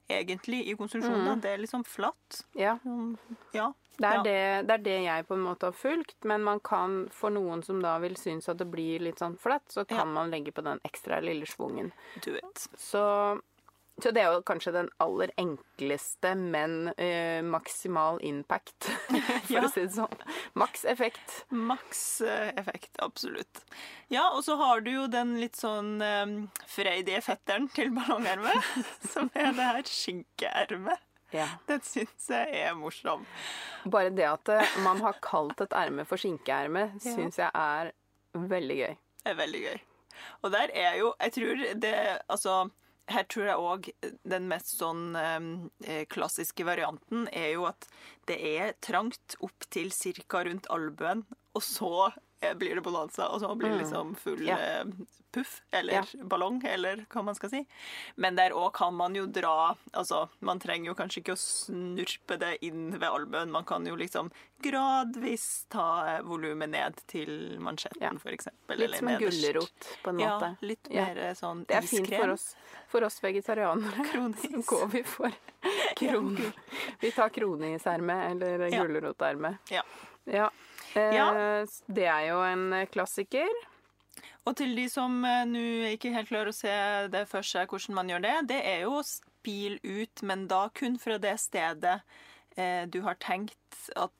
[0.09, 1.39] egentlig, i konstruksjonen.
[1.41, 2.43] Det er liksom flatt.
[2.53, 2.77] Ja.
[2.85, 3.17] Mm,
[3.53, 3.71] Ja.
[3.97, 4.23] Det er, ja.
[4.23, 7.63] det, det er det jeg på en måte har fulgt, men man kan, for noen
[7.63, 10.03] som da vil synes at det blir litt sånn flatt, så kan Ja.
[10.05, 11.93] man legge på den ekstra lille schwungen.
[12.75, 13.39] Så,
[14.03, 18.89] så det er jo kanskje den aller enkleste, men eh, maksimal impact,
[19.47, 19.61] for Ja.
[19.63, 20.17] å si det sånn.
[20.59, 21.35] Maks effekt.
[21.49, 23.61] Maks eh, effekt, absolutt.
[24.11, 26.35] Ja, og så har du jo den litt sånn eh,
[26.67, 28.71] freidige fetteren til ballongermet,
[29.13, 30.99] som er det her skinkeermet.
[31.33, 31.47] Ja.
[31.67, 33.23] Den syns jeg er morsom.
[33.91, 37.15] Bare det at eh, man har kalt et erme for skinkeerme, Ja.
[37.15, 37.91] syns jeg er
[38.35, 38.95] veldig gøy.
[39.23, 39.77] Det er veldig gøy.
[40.45, 41.93] Og der er jo Jeg tror det
[42.31, 42.53] Altså,
[43.11, 43.89] her tror jeg òg
[44.25, 47.87] den mest sånn eh, klassiske varianten er jo at
[48.29, 50.43] det er trangt opp til ca.
[50.47, 51.25] rundt albuen,
[51.55, 52.17] og så eh,
[52.55, 54.57] blir det bonanza, og så blir det liksom full Ja.
[54.57, 54.83] eh,
[55.31, 56.03] puff, eller Ja.
[56.23, 57.65] ballong, eller hva man skal si.
[58.15, 62.37] Men der òg kan man jo dra Altså, man trenger jo kanskje ikke å snurpe
[62.39, 64.29] det inn ved albuen, man kan jo liksom
[64.61, 68.11] gradvis ta eh, volumet ned til mansjetten, Ja.
[68.31, 68.77] eksempel.
[68.77, 70.57] Litt som en gulrot, på en Ja, måte.
[70.61, 71.05] litt Ja.
[71.05, 72.55] mer sånn Det er fint for oss,
[72.87, 74.05] for oss vegetarianere.
[74.11, 74.41] Kronis.
[74.41, 75.31] Så går vi for
[75.95, 76.53] kronis
[77.01, 79.57] Vi tar kroniserme eller gulroterme.
[79.71, 79.81] Ja.
[80.25, 80.49] Ja.
[80.95, 81.29] Eh, Ja.
[81.87, 83.51] Det er jo en eh, klassiker.
[84.45, 85.63] Og til de som eh, nå
[85.95, 86.75] ikke helt klarer å se
[87.11, 90.67] det for seg hvordan man gjør det, det er jo å spile ut, men da
[90.73, 91.99] kun fra det stedet
[92.57, 94.11] eh, du har tenkt at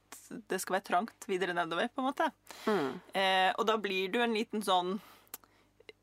[0.49, 2.29] det skal være trangt videre nedover, på en måte.
[2.65, 2.89] Mm.
[3.13, 4.97] Eh, og da blir du en liten sånn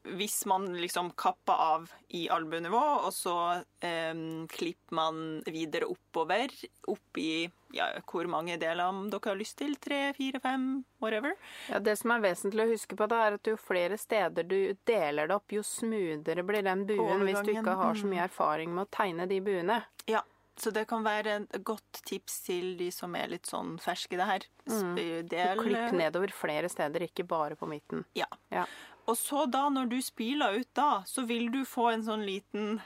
[0.03, 3.35] Hvis man liksom kapper av i albuenivå, og så
[3.81, 6.51] eh, klipper man videre oppover,
[6.91, 9.77] opp i ja, hvor mange deler dere har lyst til?
[9.81, 10.67] Tre, fire, fem,
[11.01, 11.37] whatever.
[11.71, 14.75] Ja, det som er vesentlig å huske på, da, er at jo flere steder du
[14.89, 18.75] deler det opp, jo smoothere blir den buen hvis du ikke har så mye erfaring
[18.75, 19.81] med å tegne de buene.
[20.11, 20.25] Ja,
[20.57, 24.21] så det kan være et godt tips til de som er litt sånn ferske i
[24.21, 24.45] det her.
[24.69, 24.97] Mm.
[25.31, 28.05] Del, Klipp nedover flere steder, ikke bare på midten.
[28.19, 28.29] Ja.
[28.53, 28.67] Ja.
[29.11, 32.81] Og så da, når du spiler ut da, så vil du få en sånn liten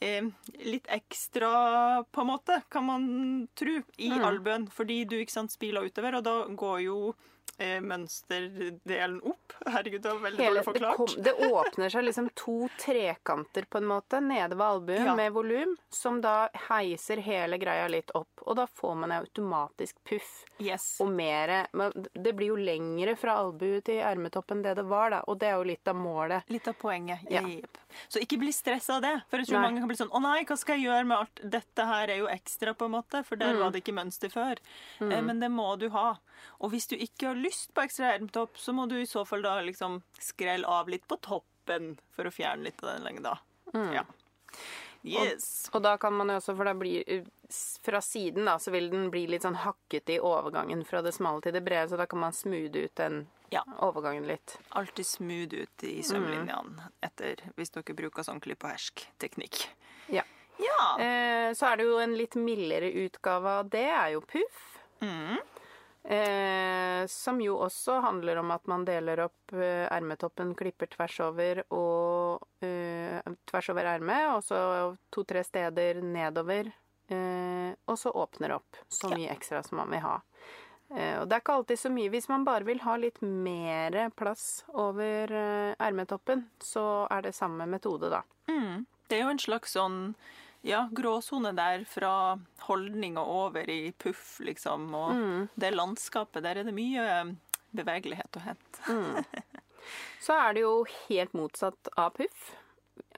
[0.00, 0.26] eh,
[0.66, 3.06] Litt ekstra, på en måte, kan man
[3.56, 4.24] tro, i Mm.
[4.28, 4.66] albuen.
[4.68, 7.14] Fordi du ikke sant, spiler utover, og da går jo
[7.80, 9.52] mønsterdelen opp.
[9.66, 10.96] Herregud, det var veldig Hele, dårlig det, forklart.
[10.96, 15.14] kom, det åpner seg liksom to trekanter på en måte nede ved albuen Ja.
[15.16, 18.28] med volum, som da heiser hele greia litt opp.
[18.46, 20.44] Og da får man automatisk puff.
[20.58, 21.00] Yes.
[21.00, 21.66] Og mer
[22.14, 25.20] Det blir jo lengre fra albue til ermetopp enn det det var, da.
[25.28, 26.42] Og det er jo litt av målet.
[26.48, 27.20] Litt av poenget.
[27.30, 27.40] Ja.
[28.08, 29.22] Så ikke bli stressa av det.
[29.30, 29.66] For jeg tror Nei.
[29.70, 32.18] mange kan bli sånn Å nei, hva skal jeg gjøre med alt Dette her er
[32.18, 33.60] jo ekstra, på en måte, for der Mm.
[33.60, 34.56] var det ikke mønster før.
[35.00, 35.24] Mm.
[35.26, 36.18] men det må du ha.
[36.60, 39.42] Og hvis du ikke har lyst på ekstra ermetopp, så må du i så fall
[39.44, 43.38] da liksom skrelle av litt på toppen for å fjerne litt av den lengda.
[43.74, 44.04] Ja.
[45.06, 45.68] Yes.
[45.74, 47.04] Og da kan man jo også, for da blir
[47.84, 51.44] Fra siden da, så vil den bli litt sånn hakkete i overgangen fra det smale
[51.44, 53.62] til det brede, så da kan man smoothe ut den Ja.
[53.78, 54.56] overgangen litt.
[54.74, 59.68] Alltid smooth ut i sømlinjene etter hvis dere bruker sånn klipp og hersk-teknikk.
[60.10, 60.24] Ja.
[60.58, 60.96] Ja.
[60.98, 64.80] Eh, så er det jo en litt mildere utgave av det, er jo puff.
[65.00, 65.38] Mm.
[66.06, 71.64] Eh, som jo også handler om at man deler opp eh, ermetoppen, klipper tvers over
[71.74, 73.18] og eh,
[73.50, 74.60] tvers over ermet, og så
[75.10, 76.70] to-tre steder nedover,
[77.10, 80.14] eh, og så åpner opp så mye ekstra som man vil ha.
[80.94, 82.14] Eh, og det er ikke alltid så mye.
[82.14, 87.66] Hvis man bare vil ha litt mer plass over eh, ermetoppen, så er det samme
[87.66, 88.22] metode, da.
[88.46, 88.86] Mm.
[89.10, 90.00] Det er jo en slags sånn
[90.66, 92.10] ja, gråsone der fra
[92.66, 94.88] holdning og over i puff, liksom.
[94.94, 95.48] Og Mm.
[95.54, 97.36] det landskapet, der er det mye
[97.76, 98.80] bevegelighet å hente.
[100.20, 102.48] Så er det jo helt motsatt av puff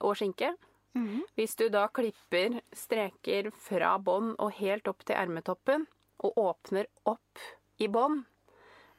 [0.05, 0.53] og skinke.
[0.99, 1.23] Mm.
[1.39, 5.87] Hvis du da klipper streker fra bånd og helt opp til ermetoppen,
[6.19, 7.39] og åpner opp
[7.79, 8.25] i bånd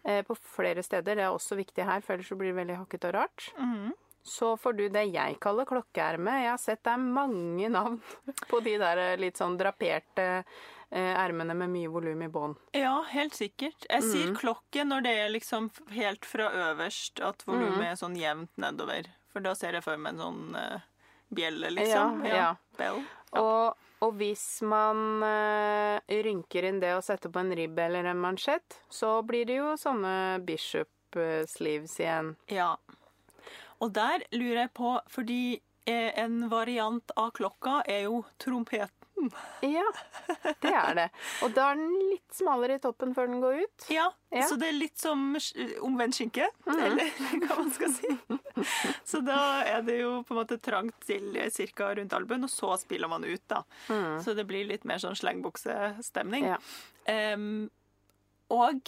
[0.08, 3.06] eh, på flere steder, det er også viktig her, for ellers blir det veldig hakket
[3.10, 3.91] og rart, Mhm.
[4.24, 6.34] Så får du det jeg kaller klokkeerme.
[6.44, 8.02] Jeg har sett det er mange navn
[8.52, 10.26] på de der eh, litt sånn draperte
[10.92, 12.56] eh, ermene med mye volum i bånd.
[12.78, 13.86] Ja, helt sikkert.
[13.90, 14.10] Jeg Mm.
[14.12, 17.86] sier klokke når det er liksom helt fra øverst at volumet Mm.
[17.92, 19.08] er sånn jevnt nedover.
[19.34, 20.80] For da ser jeg for meg en sånn uh,
[21.34, 22.24] bjelle, liksom.
[22.26, 22.56] Ja, ja.
[22.78, 23.04] Bell.
[23.38, 28.18] Og, og hvis man uh, rynker inn det og setter på en ribb eller en
[28.20, 30.90] mansjett, så blir det jo sånne bishop
[31.50, 32.36] sleeves igjen.
[32.50, 32.76] Ja.
[33.82, 35.42] Og der lurer jeg på, fordi
[35.88, 38.96] eh, en variant av klokka er jo trompeten.
[39.66, 39.84] Ja,
[40.64, 41.06] det er det.
[41.44, 43.88] Og da er den litt smalere i toppen før den går ut.
[43.92, 44.46] Ja, Ja.
[44.48, 45.34] så det er litt som
[45.84, 47.02] omvendt skinke, eller
[47.44, 48.14] hva man skal si.
[49.04, 51.36] Så da er det jo på en måte trangt til
[51.76, 51.90] ca.
[52.00, 53.64] rundt albuen, og så spiller man ut, da.
[54.24, 56.48] Så det blir litt mer sånn slengbuksestemning.
[56.54, 56.60] Ja.
[57.36, 57.68] Um,
[58.56, 58.88] og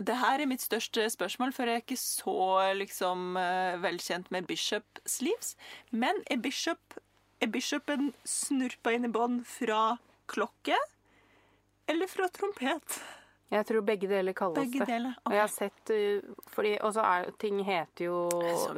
[0.00, 2.36] det her er mitt største spørsmål, for jeg er ikke så
[2.78, 5.54] liksom eh, velkjent med bishop sleeves.
[5.92, 6.98] Men er bishop
[7.42, 9.96] er bishopen snurpa inn i bånd fra
[10.30, 10.76] klokke
[11.90, 13.00] eller fra trompet?
[13.52, 14.86] Jeg tror begge deler kalles Begge det.
[14.88, 15.18] deler.
[15.28, 18.14] Og jeg har sett uh, fordi, Og så er ting heter jo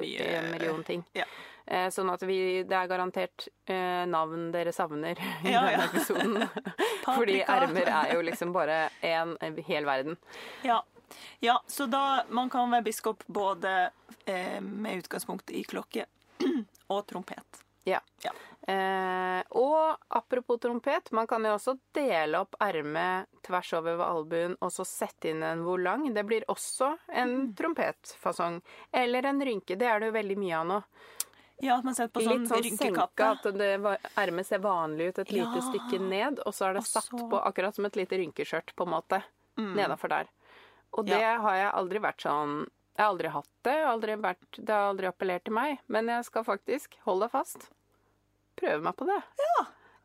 [0.01, 1.05] mye, en million ting.
[1.17, 1.29] ja.
[1.67, 5.87] Eh, sånn at vi Det er garantert eh, navn dere savner i Ja, denne ja.
[5.89, 6.37] episoden.
[7.17, 9.33] Fordi ermer er jo liksom bare en
[9.67, 10.15] hel verden.
[10.63, 10.77] Ja.
[11.41, 13.91] Ja, så da man kan være biskop både
[14.27, 16.05] eh, med utgangspunkt i klokke
[16.93, 17.63] og trompet.
[17.87, 18.01] Ja.
[18.25, 18.33] Ja.
[18.67, 24.57] Eh, og apropos trompet, man kan jo også dele opp ermet tvers over ved albuen
[24.59, 26.09] og så sette inn en volang.
[26.15, 27.55] Det blir også en Mm.
[27.55, 28.61] trompetfasong.
[28.93, 29.77] Eller en rynke.
[29.79, 30.81] Det er det jo veldig mye av nå.
[31.63, 33.71] Ja, at man setter på sånn, Litt sånn senka, at det
[34.19, 35.63] ermet ser vanlig ut et lite Ja.
[35.71, 37.01] stykke ned, og så er det Også...
[37.01, 39.23] satt på akkurat som et lite rynkeskjørt, på en måte.
[39.57, 39.73] Mm.
[39.79, 40.27] Nedafor der.
[40.97, 42.67] Og det har jeg aldri vært sånn
[42.97, 43.77] Jeg har aldri hatt det.
[43.85, 45.79] Aldri vært, det har aldri appellert til meg.
[45.93, 47.67] Men jeg skal faktisk, hold deg fast,
[48.57, 49.19] prøve meg på det.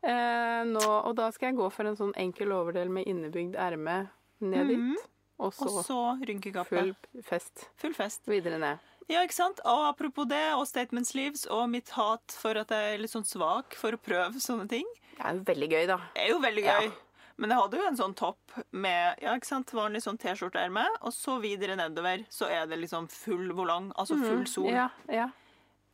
[0.02, 4.10] Eh, nå, og da skal jeg gå for en sånn enkel overdel med innebygd erme
[4.40, 4.94] ned Mhm.
[4.96, 5.08] dit.
[5.38, 6.68] Og så, Og så rynkegapet.
[6.68, 8.20] full fest Full fest.
[8.26, 8.78] videre ned.
[9.08, 9.58] Ja, ikke sant?
[9.64, 13.24] Og apropos det, og Statements Leaves og mitt hat for at jeg er litt sånn
[13.26, 14.84] svak for å prøve sånne ting,
[15.16, 15.96] Det er jo veldig gøy, da.
[16.14, 16.80] Det er jo veldig Ja.
[17.42, 21.14] Men jeg hadde jo en sånn topp med ja, ikke sant, vanlig sånn T-skjorteerme, og
[21.16, 24.70] så videre nedover så er det liksom full volang, altså full sol.
[24.70, 25.26] Ja, ja,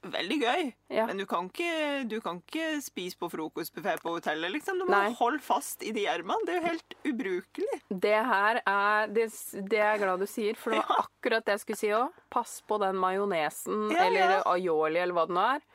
[0.06, 0.68] Veldig gøy.
[0.94, 4.78] Men du kan ikke, du kan ikke spise på frokostbuffé på hotellet, liksom.
[4.78, 5.10] Du må Nei.
[5.18, 6.38] holde fast i de ermene.
[6.46, 7.78] Det er jo helt ubrukelig.
[7.90, 9.26] Det her er det,
[9.58, 12.22] det er jeg glad du sier, for det var akkurat det jeg skulle si òg.
[12.30, 15.66] Pass på den majonesen eller aioli eller hva det nå er.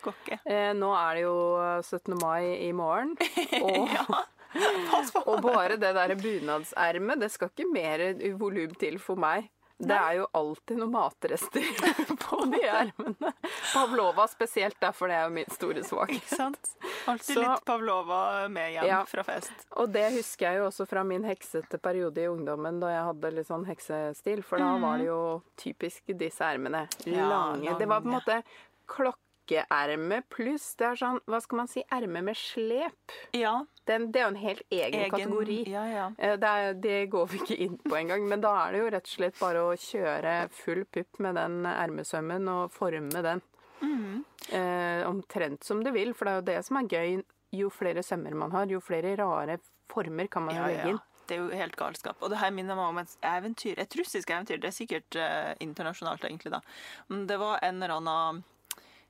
[0.47, 1.35] Eh, nå er det jo
[1.83, 2.15] 17.
[2.23, 3.17] mai i morgen,
[3.65, 4.23] og.
[5.25, 8.05] Og bare det derre bunadsermet, det skal ikke mer
[8.39, 9.49] volum til for meg.
[9.83, 11.65] Det er jo alltid noen matrester
[12.23, 13.31] på de ermene.
[13.73, 16.21] Pavlova spesielt, derfor det er jo min store svakhet.
[16.21, 16.69] Ikke sant?
[17.09, 18.19] Alltid litt Pavlova
[18.53, 19.01] med hjem Ja.
[19.09, 19.51] fra fest.
[19.81, 23.33] Og det husker jeg jo også fra min heksete periode i ungdommen, da jeg hadde
[23.39, 24.43] litt sånn heksestil.
[24.45, 25.19] For da var det jo
[25.59, 26.85] typisk disse ermene.
[27.09, 27.75] Lange.
[27.81, 28.41] Det var på en måte måte
[29.47, 33.11] klokkeerme pluss det er sånn, hva skal man si, erme med slep.
[33.35, 33.65] Ja.
[33.85, 35.57] Den, det er jo en helt egen, Egen kategori.
[35.71, 36.05] Ja, ja.
[36.17, 38.89] Eh, Det, er, det går vi ikke inn på engang, men da er det jo
[38.93, 43.41] rett og slett bare å kjøre full pupp med den ermesømmen og forme den.
[43.81, 44.23] Mhm.
[44.51, 47.23] Eh, omtrent som du vil, for det er jo det som er gøy.
[47.53, 49.59] Jo flere sømmer man har, jo flere rare
[49.91, 50.89] former kan man Ja, legge ja.
[50.95, 51.01] inn.
[51.27, 52.17] Det er jo helt galskap.
[52.19, 54.57] Og det her minner meg om et eventyr, et russisk eventyr.
[54.59, 56.59] Det er sikkert eh, internasjonalt, egentlig, da.
[57.07, 58.41] Men det var en eller annen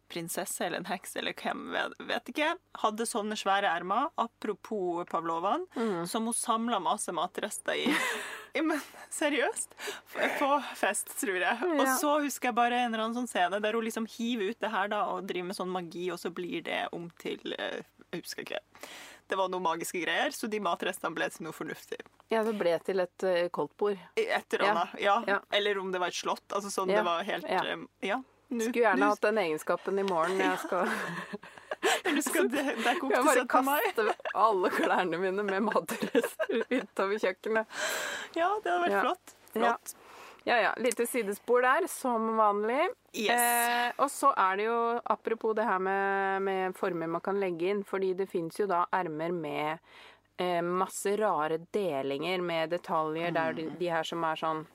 [0.09, 1.61] prinsesse eller en heks eller hvem,
[2.07, 2.49] vet, ikke,
[2.83, 6.05] hadde sånne svære ermer, apropos Pavlovan, Mm.
[6.07, 7.87] som hun samla masse matrester i.
[8.61, 9.71] Men seriøst?
[10.39, 11.57] På fest, tror jeg.
[11.79, 14.59] Og så husker jeg bare en eller annen sånn scene der hun liksom hiver ut
[14.61, 17.81] det her da, og driver med sånn magi, og så blir det om til eh,
[18.13, 18.59] Jeg husker ikke.
[19.27, 21.97] det var noen magiske greier, så de matrestene ble til noe fornuftig.
[22.29, 23.97] Ja, det ble til et uh, koldtbord.
[24.19, 24.93] Et eller annet.
[25.01, 25.15] Ja.
[25.27, 25.39] Ja.
[25.51, 26.45] Eller om det var et slott.
[26.53, 26.97] Altså sånn Ja.
[27.01, 27.63] det var helt Ja.
[27.65, 28.21] eh, Ja.
[28.53, 30.37] Nu, Skulle gjerne hatt den egenskapen i morgen.
[30.39, 30.89] Jeg skal,
[32.15, 33.65] Du skal de- dekke opp jeg til bare 17.
[33.65, 33.81] mai.
[33.89, 37.65] kaste alle klærne mine med matrester utover kjøkkenet.
[38.37, 39.01] Ja, det hadde vært Ja.
[39.07, 39.35] flott.
[39.53, 39.59] Ja.
[39.59, 39.95] Flott.
[40.45, 42.89] Ja ja, lite sidespor der, som vanlig.
[43.15, 43.29] Yes.
[43.31, 47.69] Eh, og så er det jo, apropos det her med, med former man kan legge
[47.71, 49.79] inn, fordi det fins jo da ermer med
[50.37, 54.65] eh, masse rare delinger med detaljer der de, de her som er sånn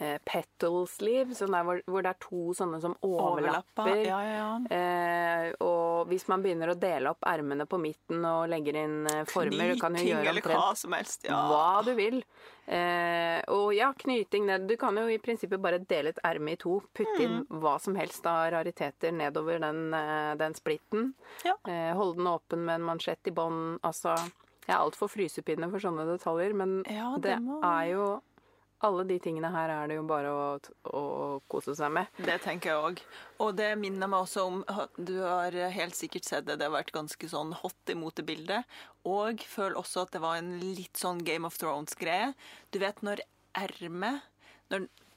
[0.00, 4.04] eh, petal sleeve, sånn hvor, hvor det er to sånne som overlapper.
[4.06, 4.76] Ja, ja, ja.
[4.76, 9.32] Eh, og hvis man begynner å dele opp ermene på midten og legger inn former
[9.32, 11.24] former, du kan jo gjøre eller hva som helst.
[11.28, 11.40] Ja.
[11.50, 12.22] hva du vil.
[12.68, 14.46] Eh, og ja, knyting.
[14.68, 16.80] Du kan jo i prinsippet bare dele et erme i to.
[16.94, 17.60] Putte inn Mm.
[17.62, 21.14] hva som helst av rariteter nedover den, eh, den splitten.
[21.44, 21.54] Ja.
[21.66, 23.78] Eh, holde den åpen med en mansjett i bånn.
[23.82, 24.14] Altså
[24.68, 28.20] Jeg er altfor frysepinne for sånne detaljer, men det det må- er jo
[28.86, 30.42] Alle de tingene her er det jo bare å,
[30.94, 31.02] å
[31.50, 32.10] kose seg med.
[32.22, 33.02] Det tenker jeg òg.
[33.42, 34.60] Og det minner meg også om
[34.94, 36.60] Du har helt sikkert sett det.
[36.60, 38.78] Det har vært ganske sånn hot i motebildet.
[39.08, 42.30] Og føler også at det var en litt sånn Game of Thrones-greie.
[42.70, 43.24] Du vet når
[43.58, 44.22] ermet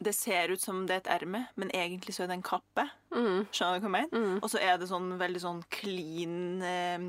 [0.02, 2.88] det ser ut som det er et erme, men egentlig så er det en kappe.
[3.14, 4.38] Skjønner du hva jeg mener?
[4.41, 7.04] Og så er det sånn veldig sånn clean eh,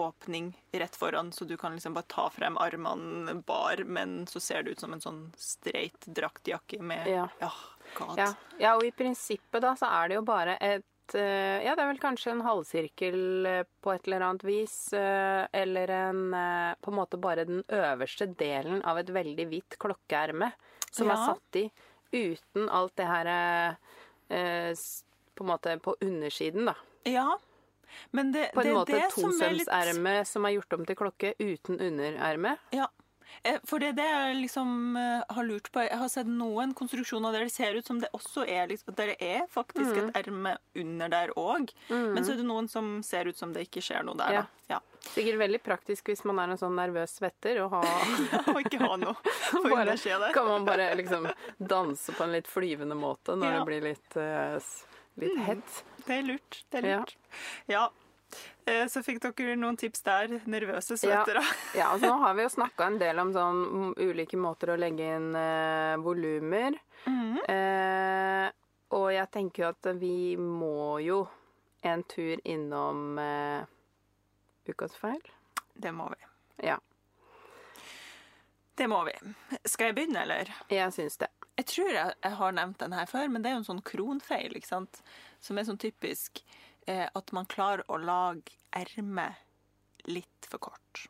[0.00, 4.62] åpning rett foran, så du kan liksom bare ta frem armene bar, men så ser
[4.64, 7.26] det ut som en sånn streit draktjakke med Ja.
[7.42, 7.50] Ja,
[8.16, 8.30] Ja.
[8.60, 11.88] ja, og i prinsippet da så er det jo bare et eh, Ja, det er
[11.92, 14.92] vel kanskje en halvsirkel eh, på et eller annet vis.
[14.92, 16.24] eh, Eller en
[16.84, 20.52] På en måte bare den øverste delen av et veldig hvitt klokkeerme
[20.92, 21.70] som er satt i
[22.12, 24.72] uten alt det her eh,
[25.34, 26.74] På en måte på undersiden, da.
[27.08, 27.38] Ja,
[28.10, 29.70] men det, På en det måte er litt
[30.28, 32.56] som er gjort om til klokke uten undererme.
[32.74, 32.88] Ja.
[33.44, 35.80] Eh, For det er det jeg liksom eh, har lurt på.
[35.86, 39.12] Jeg har sett noen konstruksjoner der det ser ut som det også er liksom, Der
[39.14, 40.08] det er faktisk Mm.
[40.10, 41.70] et erme under der òg.
[41.88, 44.32] Men så er det noen som ser ut som det ikke skjer noe der.
[44.32, 44.42] Ja.
[44.42, 44.74] Da.
[44.74, 44.80] Ja.
[45.14, 47.86] Sikkert veldig praktisk hvis man er en sånn nervøs svetter og har
[48.52, 49.14] Og ikke ha noe
[49.72, 49.96] bare,
[50.34, 53.58] kan man bare liksom danse på en litt flyvende måte når Ja.
[53.58, 54.58] det blir litt, uh,
[55.16, 55.44] litt mm.
[55.46, 55.78] hett.
[56.06, 56.64] Det er lurt.
[56.70, 56.98] Det er Ja.
[56.98, 57.16] lurt.
[57.68, 57.88] Ja.
[58.68, 60.28] Eh, Så fikk dere noen tips der.
[60.46, 61.24] Nervøse Ja.
[61.24, 61.42] da.
[61.74, 65.08] Ja, altså Nå har vi jo snakka en del om sånn ulike måter å legge
[65.16, 66.76] inn eh, volumer.
[67.06, 67.38] Mm.
[67.48, 68.50] Eh,
[68.90, 71.22] og jeg tenker jo at vi må jo
[71.84, 73.64] en tur innom eh,
[74.68, 75.20] ukas feil.
[75.78, 76.24] Det må vi.
[76.66, 76.78] Ja,
[78.78, 79.12] Det må vi.
[79.66, 80.50] Skal jeg begynne, eller?
[80.70, 81.28] jeg syns det.
[81.58, 83.82] Jeg tror jeg, jeg har nevnt den her før, men det er jo en sånn
[83.82, 85.00] kronfeil, ikke sant?
[85.42, 86.38] Som er sånn typisk
[86.86, 91.06] eh, at man klarer å lage ermet litt for kort.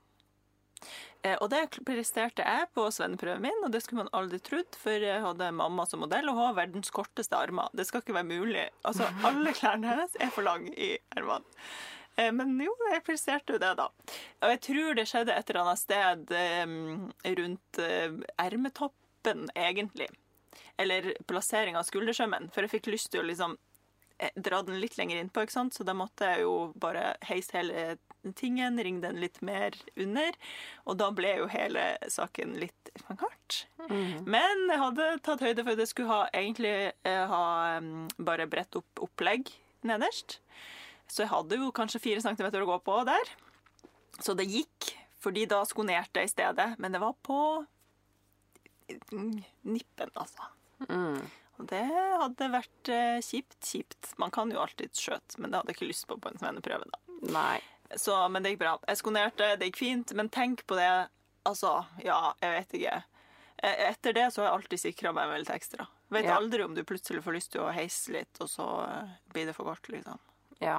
[1.26, 5.02] Eh, og det presterte jeg på svenneprøven min, og det skulle man aldri trodd, for
[5.02, 7.70] jeg hadde mamma som modell, og hun har verdens korteste armer.
[7.74, 8.66] Det skal ikke være mulig.
[8.86, 11.58] Altså, alle klærne hennes er for lange i ermene.
[12.16, 13.88] Eh, Men jo, jeg presterte jo det, da.
[14.42, 17.82] Og jeg tror det skjedde et eller annet sted eh, rundt
[18.38, 20.08] ermetoppen, egentlig.
[20.78, 22.52] Eller plassering av skuldersømmen.
[22.54, 23.58] For jeg fikk lyst til å liksom
[24.34, 25.76] dra den litt lenger innpå, ikke sant?
[25.76, 27.82] så da måtte jeg jo bare heise hele
[28.36, 30.34] tingen, ringe den litt mer under.
[30.88, 33.60] Og da ble jo hele saken litt kart.
[34.26, 37.44] Men jeg hadde tatt høyde for at jeg skulle ha, egentlig eh, ha
[37.84, 39.52] mm, bare bredt opp opplegg
[39.86, 40.38] nederst.
[41.08, 43.34] Så jeg hadde jo kanskje fire centimeter å gå på der.
[44.20, 44.92] Så det gikk,
[45.22, 46.70] fordi da skonerte jeg i stedet.
[46.82, 47.40] Men det var på
[49.14, 49.36] mm,
[49.70, 50.50] nippen, altså.
[51.58, 54.12] Og det hadde vært eh, kjipt, kjipt.
[54.22, 56.86] Man kan jo alltid skjøte, men det hadde jeg ikke lyst på på en svenneprøve.
[56.92, 57.00] da.
[57.34, 57.58] Nei.
[57.98, 58.76] Så, men det gikk bra.
[58.86, 60.12] Jeg skonerte, det gikk fint.
[60.14, 60.88] Men tenk på det.
[61.48, 61.72] Altså,
[62.04, 62.96] ja, jeg vet ikke.
[63.64, 65.86] Eh, Etter det så har jeg alltid sikra meg vel litt ekstra.
[66.14, 66.36] Vet Ja.
[66.38, 69.54] aldri om du plutselig får lyst til å heise litt, og så eh, blir det
[69.56, 70.18] for kort, liksom.
[70.62, 70.78] Ja.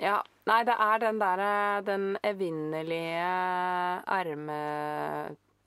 [0.00, 0.18] Ja.
[0.48, 3.24] Nei, det er den derre Den evinnelige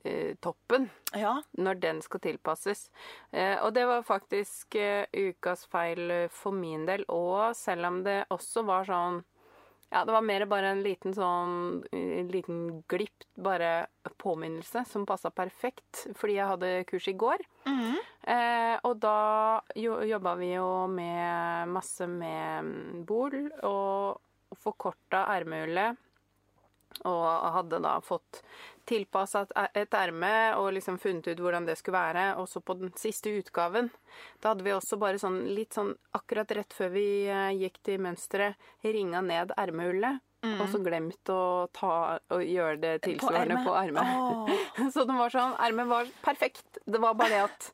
[0.04, 0.90] ermetoppen.
[1.14, 1.42] Ja.
[1.52, 2.92] Når den skal tilpasses.
[3.32, 8.04] Eh, og det var faktisk eh, ukas feil eh, for min del òg, selv om
[8.04, 9.24] det også var sånn
[9.94, 13.86] Ja, det var mer bare en liten sånn en liten glipp, bare
[14.18, 17.44] påminnelse, som passa perfekt, fordi jeg hadde kurs i går.
[17.68, 18.00] Mhm.
[18.24, 26.00] Eh, og da jo, jobba vi jo med masse med mm, bol og forkorta ermehullet.
[27.10, 27.26] Og
[27.58, 28.42] hadde da fått
[28.88, 32.26] tilpassa et erme og liksom funnet ut hvordan det skulle være.
[32.42, 33.90] Og så på den siste utgaven,
[34.44, 38.04] da hadde vi også bare sånn litt sånn akkurat rett før vi eh, gikk til
[38.04, 40.22] mønsteret, ringa ned ermehullet.
[40.60, 44.04] og så glemt å ta gjøre det tilsvarende på ermet.
[44.04, 44.90] Åh.
[44.94, 46.82] Så den var sånn, ermet var perfekt.
[46.84, 47.70] Det var bare det at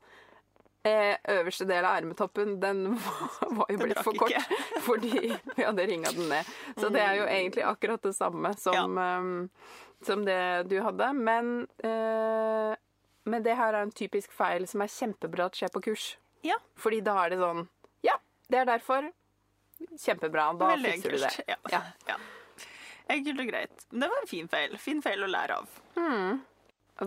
[0.87, 4.31] øverste del av ermetoppen, den var, var jo blitt for kort.
[4.31, 4.59] ikke.
[4.87, 6.47] Fordi vi hadde ringa den ned.
[6.77, 9.75] Så det er jo egentlig akkurat det samme som, eh,
[10.07, 11.11] som det du hadde.
[11.13, 12.75] Men, eh,
[13.29, 16.09] men det her er en typisk feil som er kjempebra at skjer på kurs.
[16.47, 16.55] Ja.
[16.79, 17.65] Fordi da er det sånn
[18.07, 18.15] Ja,
[18.47, 19.11] det er derfor.
[19.99, 20.53] Kjempebra.
[20.59, 21.33] Da Veldig fikser du det.
[21.51, 21.57] Ja.
[21.71, 21.81] Ja.
[22.07, 22.19] ja.
[23.09, 23.85] Enkelt og greit.
[23.91, 24.77] Men det var en fin feil.
[24.79, 25.79] Fin feil å lære av.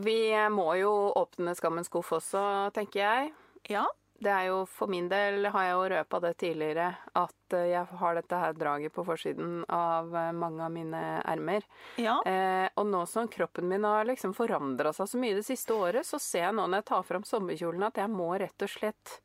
[0.03, 0.18] Vi
[0.51, 2.43] må jo åpne skammens skuff også,
[2.77, 3.33] tenker jeg.
[3.71, 3.87] Ja.
[4.23, 6.89] Det er jo For min del har jeg jo røpa det tidligere
[7.19, 11.67] at eh, jeg har dette her draget på forsiden av eh, mange av mine ermer.
[11.99, 12.21] Ja.
[12.29, 16.07] Eh, og nå som kroppen min har liksom forandra seg så mye det siste året,
[16.07, 19.19] så ser jeg nå når jeg tar fram sommerkjolene at jeg må rett og slett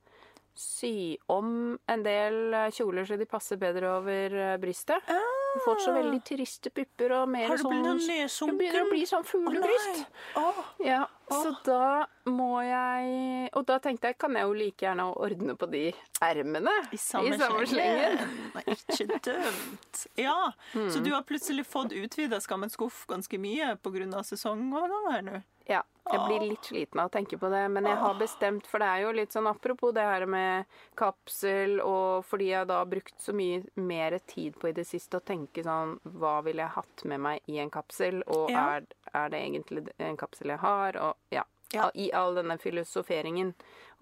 [0.58, 5.06] sy om en del eh, kjoler så de passer bedre over brystet.
[5.06, 5.37] brystet.
[5.58, 8.58] Jeg fått så veldig triste pupper og mer sånn Har du sånn blitt nedsunken?
[8.62, 10.06] begynner å bli sånn fuglebryst.
[10.38, 10.60] Åh.
[10.86, 15.56] Ja, så da må jeg Og da tenkte jeg, kan jeg jo like gjerne ordne
[15.60, 15.84] på de
[16.24, 18.22] ermene I samme slengen.
[18.56, 20.06] Nei, Ikke dømt.
[20.16, 20.38] Ja,
[20.74, 24.24] så du har plutselig fått utvida Skammens skuff ganske mye pga.
[24.24, 25.44] sesongovergangen her nå?
[25.68, 25.82] Ja,
[26.12, 28.88] jeg blir litt sliten av å tenke på det, men jeg har bestemt, for det
[28.88, 30.66] er jo litt sånn apropos det her med
[31.00, 35.20] kapsel, og fordi jeg da har brukt så mye mer tid på i det siste
[35.20, 38.78] å tenke sånn, hva ville jeg hatt med meg i en kapsel, og Ja.
[38.78, 41.44] er, er det egentlig en kapsel jeg har, og ja.
[41.74, 41.90] Ja.
[42.00, 43.54] I all denne filosoferingen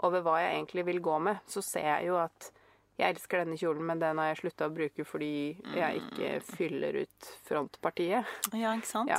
[0.06, 2.52] over hva jeg egentlig vil gå med, så ser jeg jo at
[3.00, 7.02] jeg elsker denne kjolen, men den har jeg slutta å bruke fordi jeg ikke fyller
[7.02, 8.24] ut frontpartiet.
[8.54, 9.10] Ja, ikke sant?
[9.10, 9.18] Ja.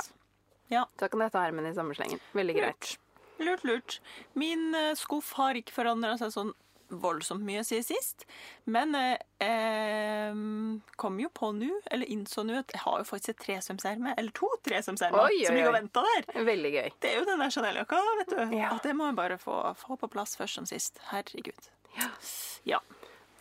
[0.99, 2.21] Så kan jeg ta ermene i samme slengen.
[2.37, 2.95] Veldig greit.
[3.37, 3.99] Lurt, lurt.
[4.33, 6.55] Min eh, skuff har ikke forandra seg sånn
[6.87, 8.25] voldsomt mye siden sist.
[8.69, 10.37] Men jeg eh,
[10.99, 14.35] kom jo på nå, eller innså nå, at jeg har jo faktisk et tresømserme, eller
[14.35, 16.29] to tresømsermer, som ligger og venter der.
[16.47, 16.87] Veldig gøy.
[17.03, 18.39] Det er jo den der Chanel-jakka, vet du.
[18.57, 18.71] Ja.
[18.75, 21.01] At det må jeg bare få, få på plass først som sist.
[21.11, 21.69] Herregud.
[22.67, 22.79] Ja.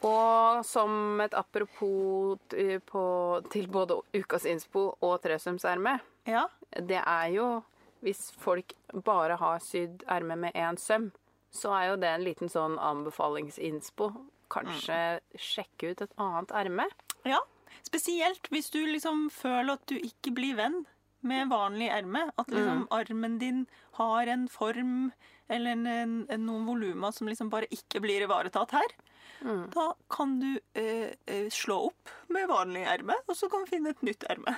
[0.06, 2.36] Og som et apropos
[2.90, 3.06] på,
[3.52, 5.96] til både ukas innspo og tresømserme,
[6.26, 6.48] Ja.
[6.76, 7.64] det er jo
[8.04, 8.74] Hvis folk
[9.04, 11.10] bare har sydd ermet med én søm,
[11.50, 14.10] så er jo det en liten sånn anbefalingsinnspo.
[14.52, 14.98] Kanskje
[15.34, 16.86] sjekke ut et annet erme.
[17.24, 17.40] ja.
[17.86, 20.84] Spesielt hvis du liksom føler at du ikke blir venn
[21.22, 22.30] med vanlig erme.
[22.38, 23.66] At liksom armen din
[23.98, 25.12] har en form
[25.48, 28.96] eller en, en, en, noen volumer som liksom bare ikke blir ivaretatt her.
[29.70, 33.92] Da kan du eh, eh, slå opp med vanlig erme, og så kan du finne
[33.92, 34.56] et nytt erme.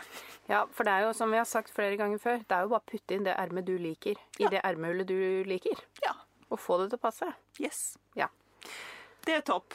[0.49, 2.71] Ja, for det er jo som vi har sagt flere ganger før, det er jo
[2.73, 4.53] bare å putte inn det ermet du liker, i Ja.
[4.55, 5.83] det ermehullet du liker.
[6.05, 6.15] Ja.
[6.49, 7.29] Og få det til å passe.
[7.61, 7.99] Yes.
[8.17, 8.31] Ja.
[9.27, 9.75] Det er topp.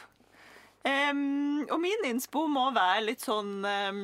[0.83, 4.01] Um, og min innspo må være litt sånn um,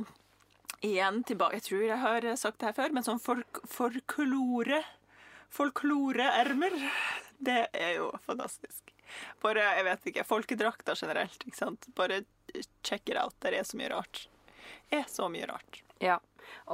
[0.80, 4.80] Igjen tilbake Jeg tror jeg har sagt det her før, men sånn folk, folklore.
[5.50, 6.76] Folkloreermer.
[7.40, 8.94] Det er jo fantastisk.
[9.42, 11.88] Bare, jeg vet ikke, folkedrakter generelt, ikke sant.
[11.98, 12.22] Bare
[12.84, 13.36] check it out.
[13.42, 14.28] Der er så mye rart.
[14.92, 15.82] Er så mye rart.
[16.04, 16.20] Ja.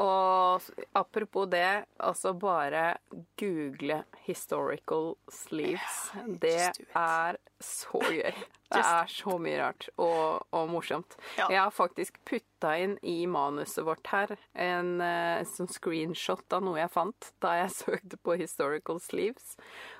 [0.01, 0.61] Og
[0.95, 2.97] apropos det, altså bare
[3.39, 6.11] google 'historical sleeves'.
[6.41, 8.33] Det er så gøy.
[8.75, 11.15] Det er så mye rart og, og morsomt.
[11.37, 16.81] Jeg har faktisk putta inn i manuset vårt her en en sånn screenshot av noe
[16.81, 19.55] jeg fant da jeg søkte på 'historical sleeves'.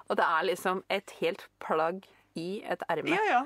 [0.09, 2.03] Og det er liksom et helt plagg
[2.35, 3.15] i et erme.
[3.15, 3.45] Ja, ja.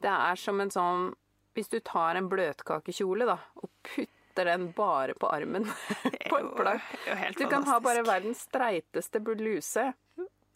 [0.00, 1.10] Det er som en sånn
[1.54, 5.66] Hvis du tar en bløtkakekjole da, og putter den bare på armen
[6.30, 9.92] på et plagg Du kan ha bare verdens streiteste bluse,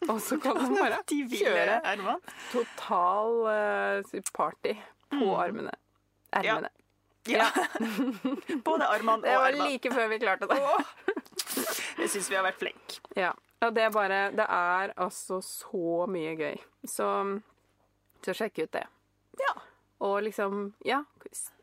[0.07, 2.17] og så kan du bare kjøre
[2.51, 4.75] total eh, party
[5.13, 5.73] på armene.
[6.35, 6.69] Ermene.
[7.25, 7.47] Ja.
[8.67, 10.59] Både armene Det var like før vi klarte det.
[11.97, 12.99] Jeg syns vi har vært flinke.
[13.17, 13.31] Ja.
[13.65, 16.59] Og det er bare Det er altså så mye gøy.
[16.85, 17.07] Så,
[18.25, 18.85] så sjekk ut det.
[19.41, 19.53] Ja.
[20.05, 21.01] Og liksom, ja,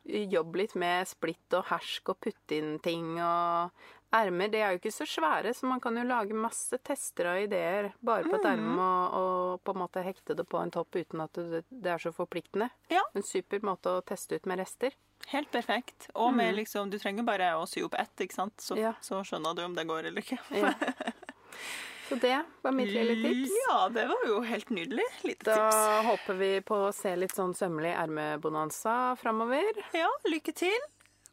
[0.04, 3.70] jobb litt med splitt og hersk og putte inn ting og
[4.12, 7.46] Ermer det er jo ikke så svære, så man kan jo lage masse tester og
[7.46, 10.98] ideer bare på et erme og, og på en måte hekte det på en topp
[11.00, 12.68] uten at det, det er så forpliktende.
[12.92, 13.00] Ja.
[13.16, 14.92] En super måte å teste ut med rester.
[15.32, 16.10] Helt perfekt.
[16.12, 18.60] Og med liksom, du trenger bare å sy opp ett, ikke sant?
[18.60, 18.92] Så, Ja.
[19.00, 20.36] så skjønner du om det går eller ikke.
[20.60, 20.74] Ja.
[22.12, 23.52] Så det var mitt lille tips.
[23.68, 25.04] Ja, det var jo helt nydelig.
[25.24, 26.06] Lite Da tips.
[26.10, 29.72] håper vi på å se litt sånn sømmelig ermebonanza framover.
[29.96, 30.76] Ja, lykke til.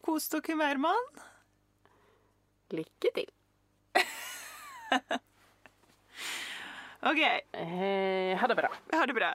[0.06, 1.26] Kos dere med ermene.
[2.72, 3.28] Lykke til.
[7.10, 7.20] OK,
[7.54, 8.70] Eh, ha det bra.
[8.94, 9.34] ha det bra.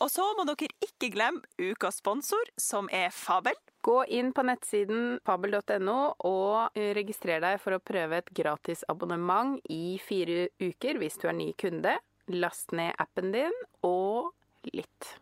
[0.00, 3.56] Og så må dere ikke glemme ukas sponsor, som er Fabel,
[3.86, 9.94] Gå inn på nettsiden fabel.no og registrer deg for å prøve et gratis abonnement i
[10.02, 11.94] fire uker hvis du er ny kunde.
[12.34, 13.54] Last ned appen din
[13.86, 14.32] og
[14.74, 15.12] lytt.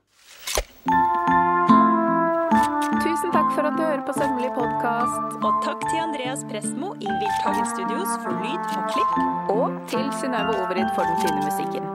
[3.04, 5.36] Tusen takk for at du hører på Sømmelig podkast.
[5.44, 9.20] Og takk til Andreas Prestmo i Wildtagen Studios for lyd og klipp.
[9.58, 11.93] Og til Synnøve Overid for den fine musikken.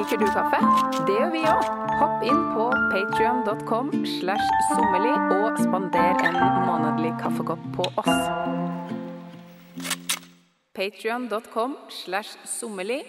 [0.00, 0.58] Liker du kaffe?
[1.04, 1.66] Det gjør vi òg.
[2.00, 8.22] Hopp inn på patrion.com slash sommerli og spander en månedlig kaffekopp på oss.
[10.72, 13.02] Patrion.com slash sommerli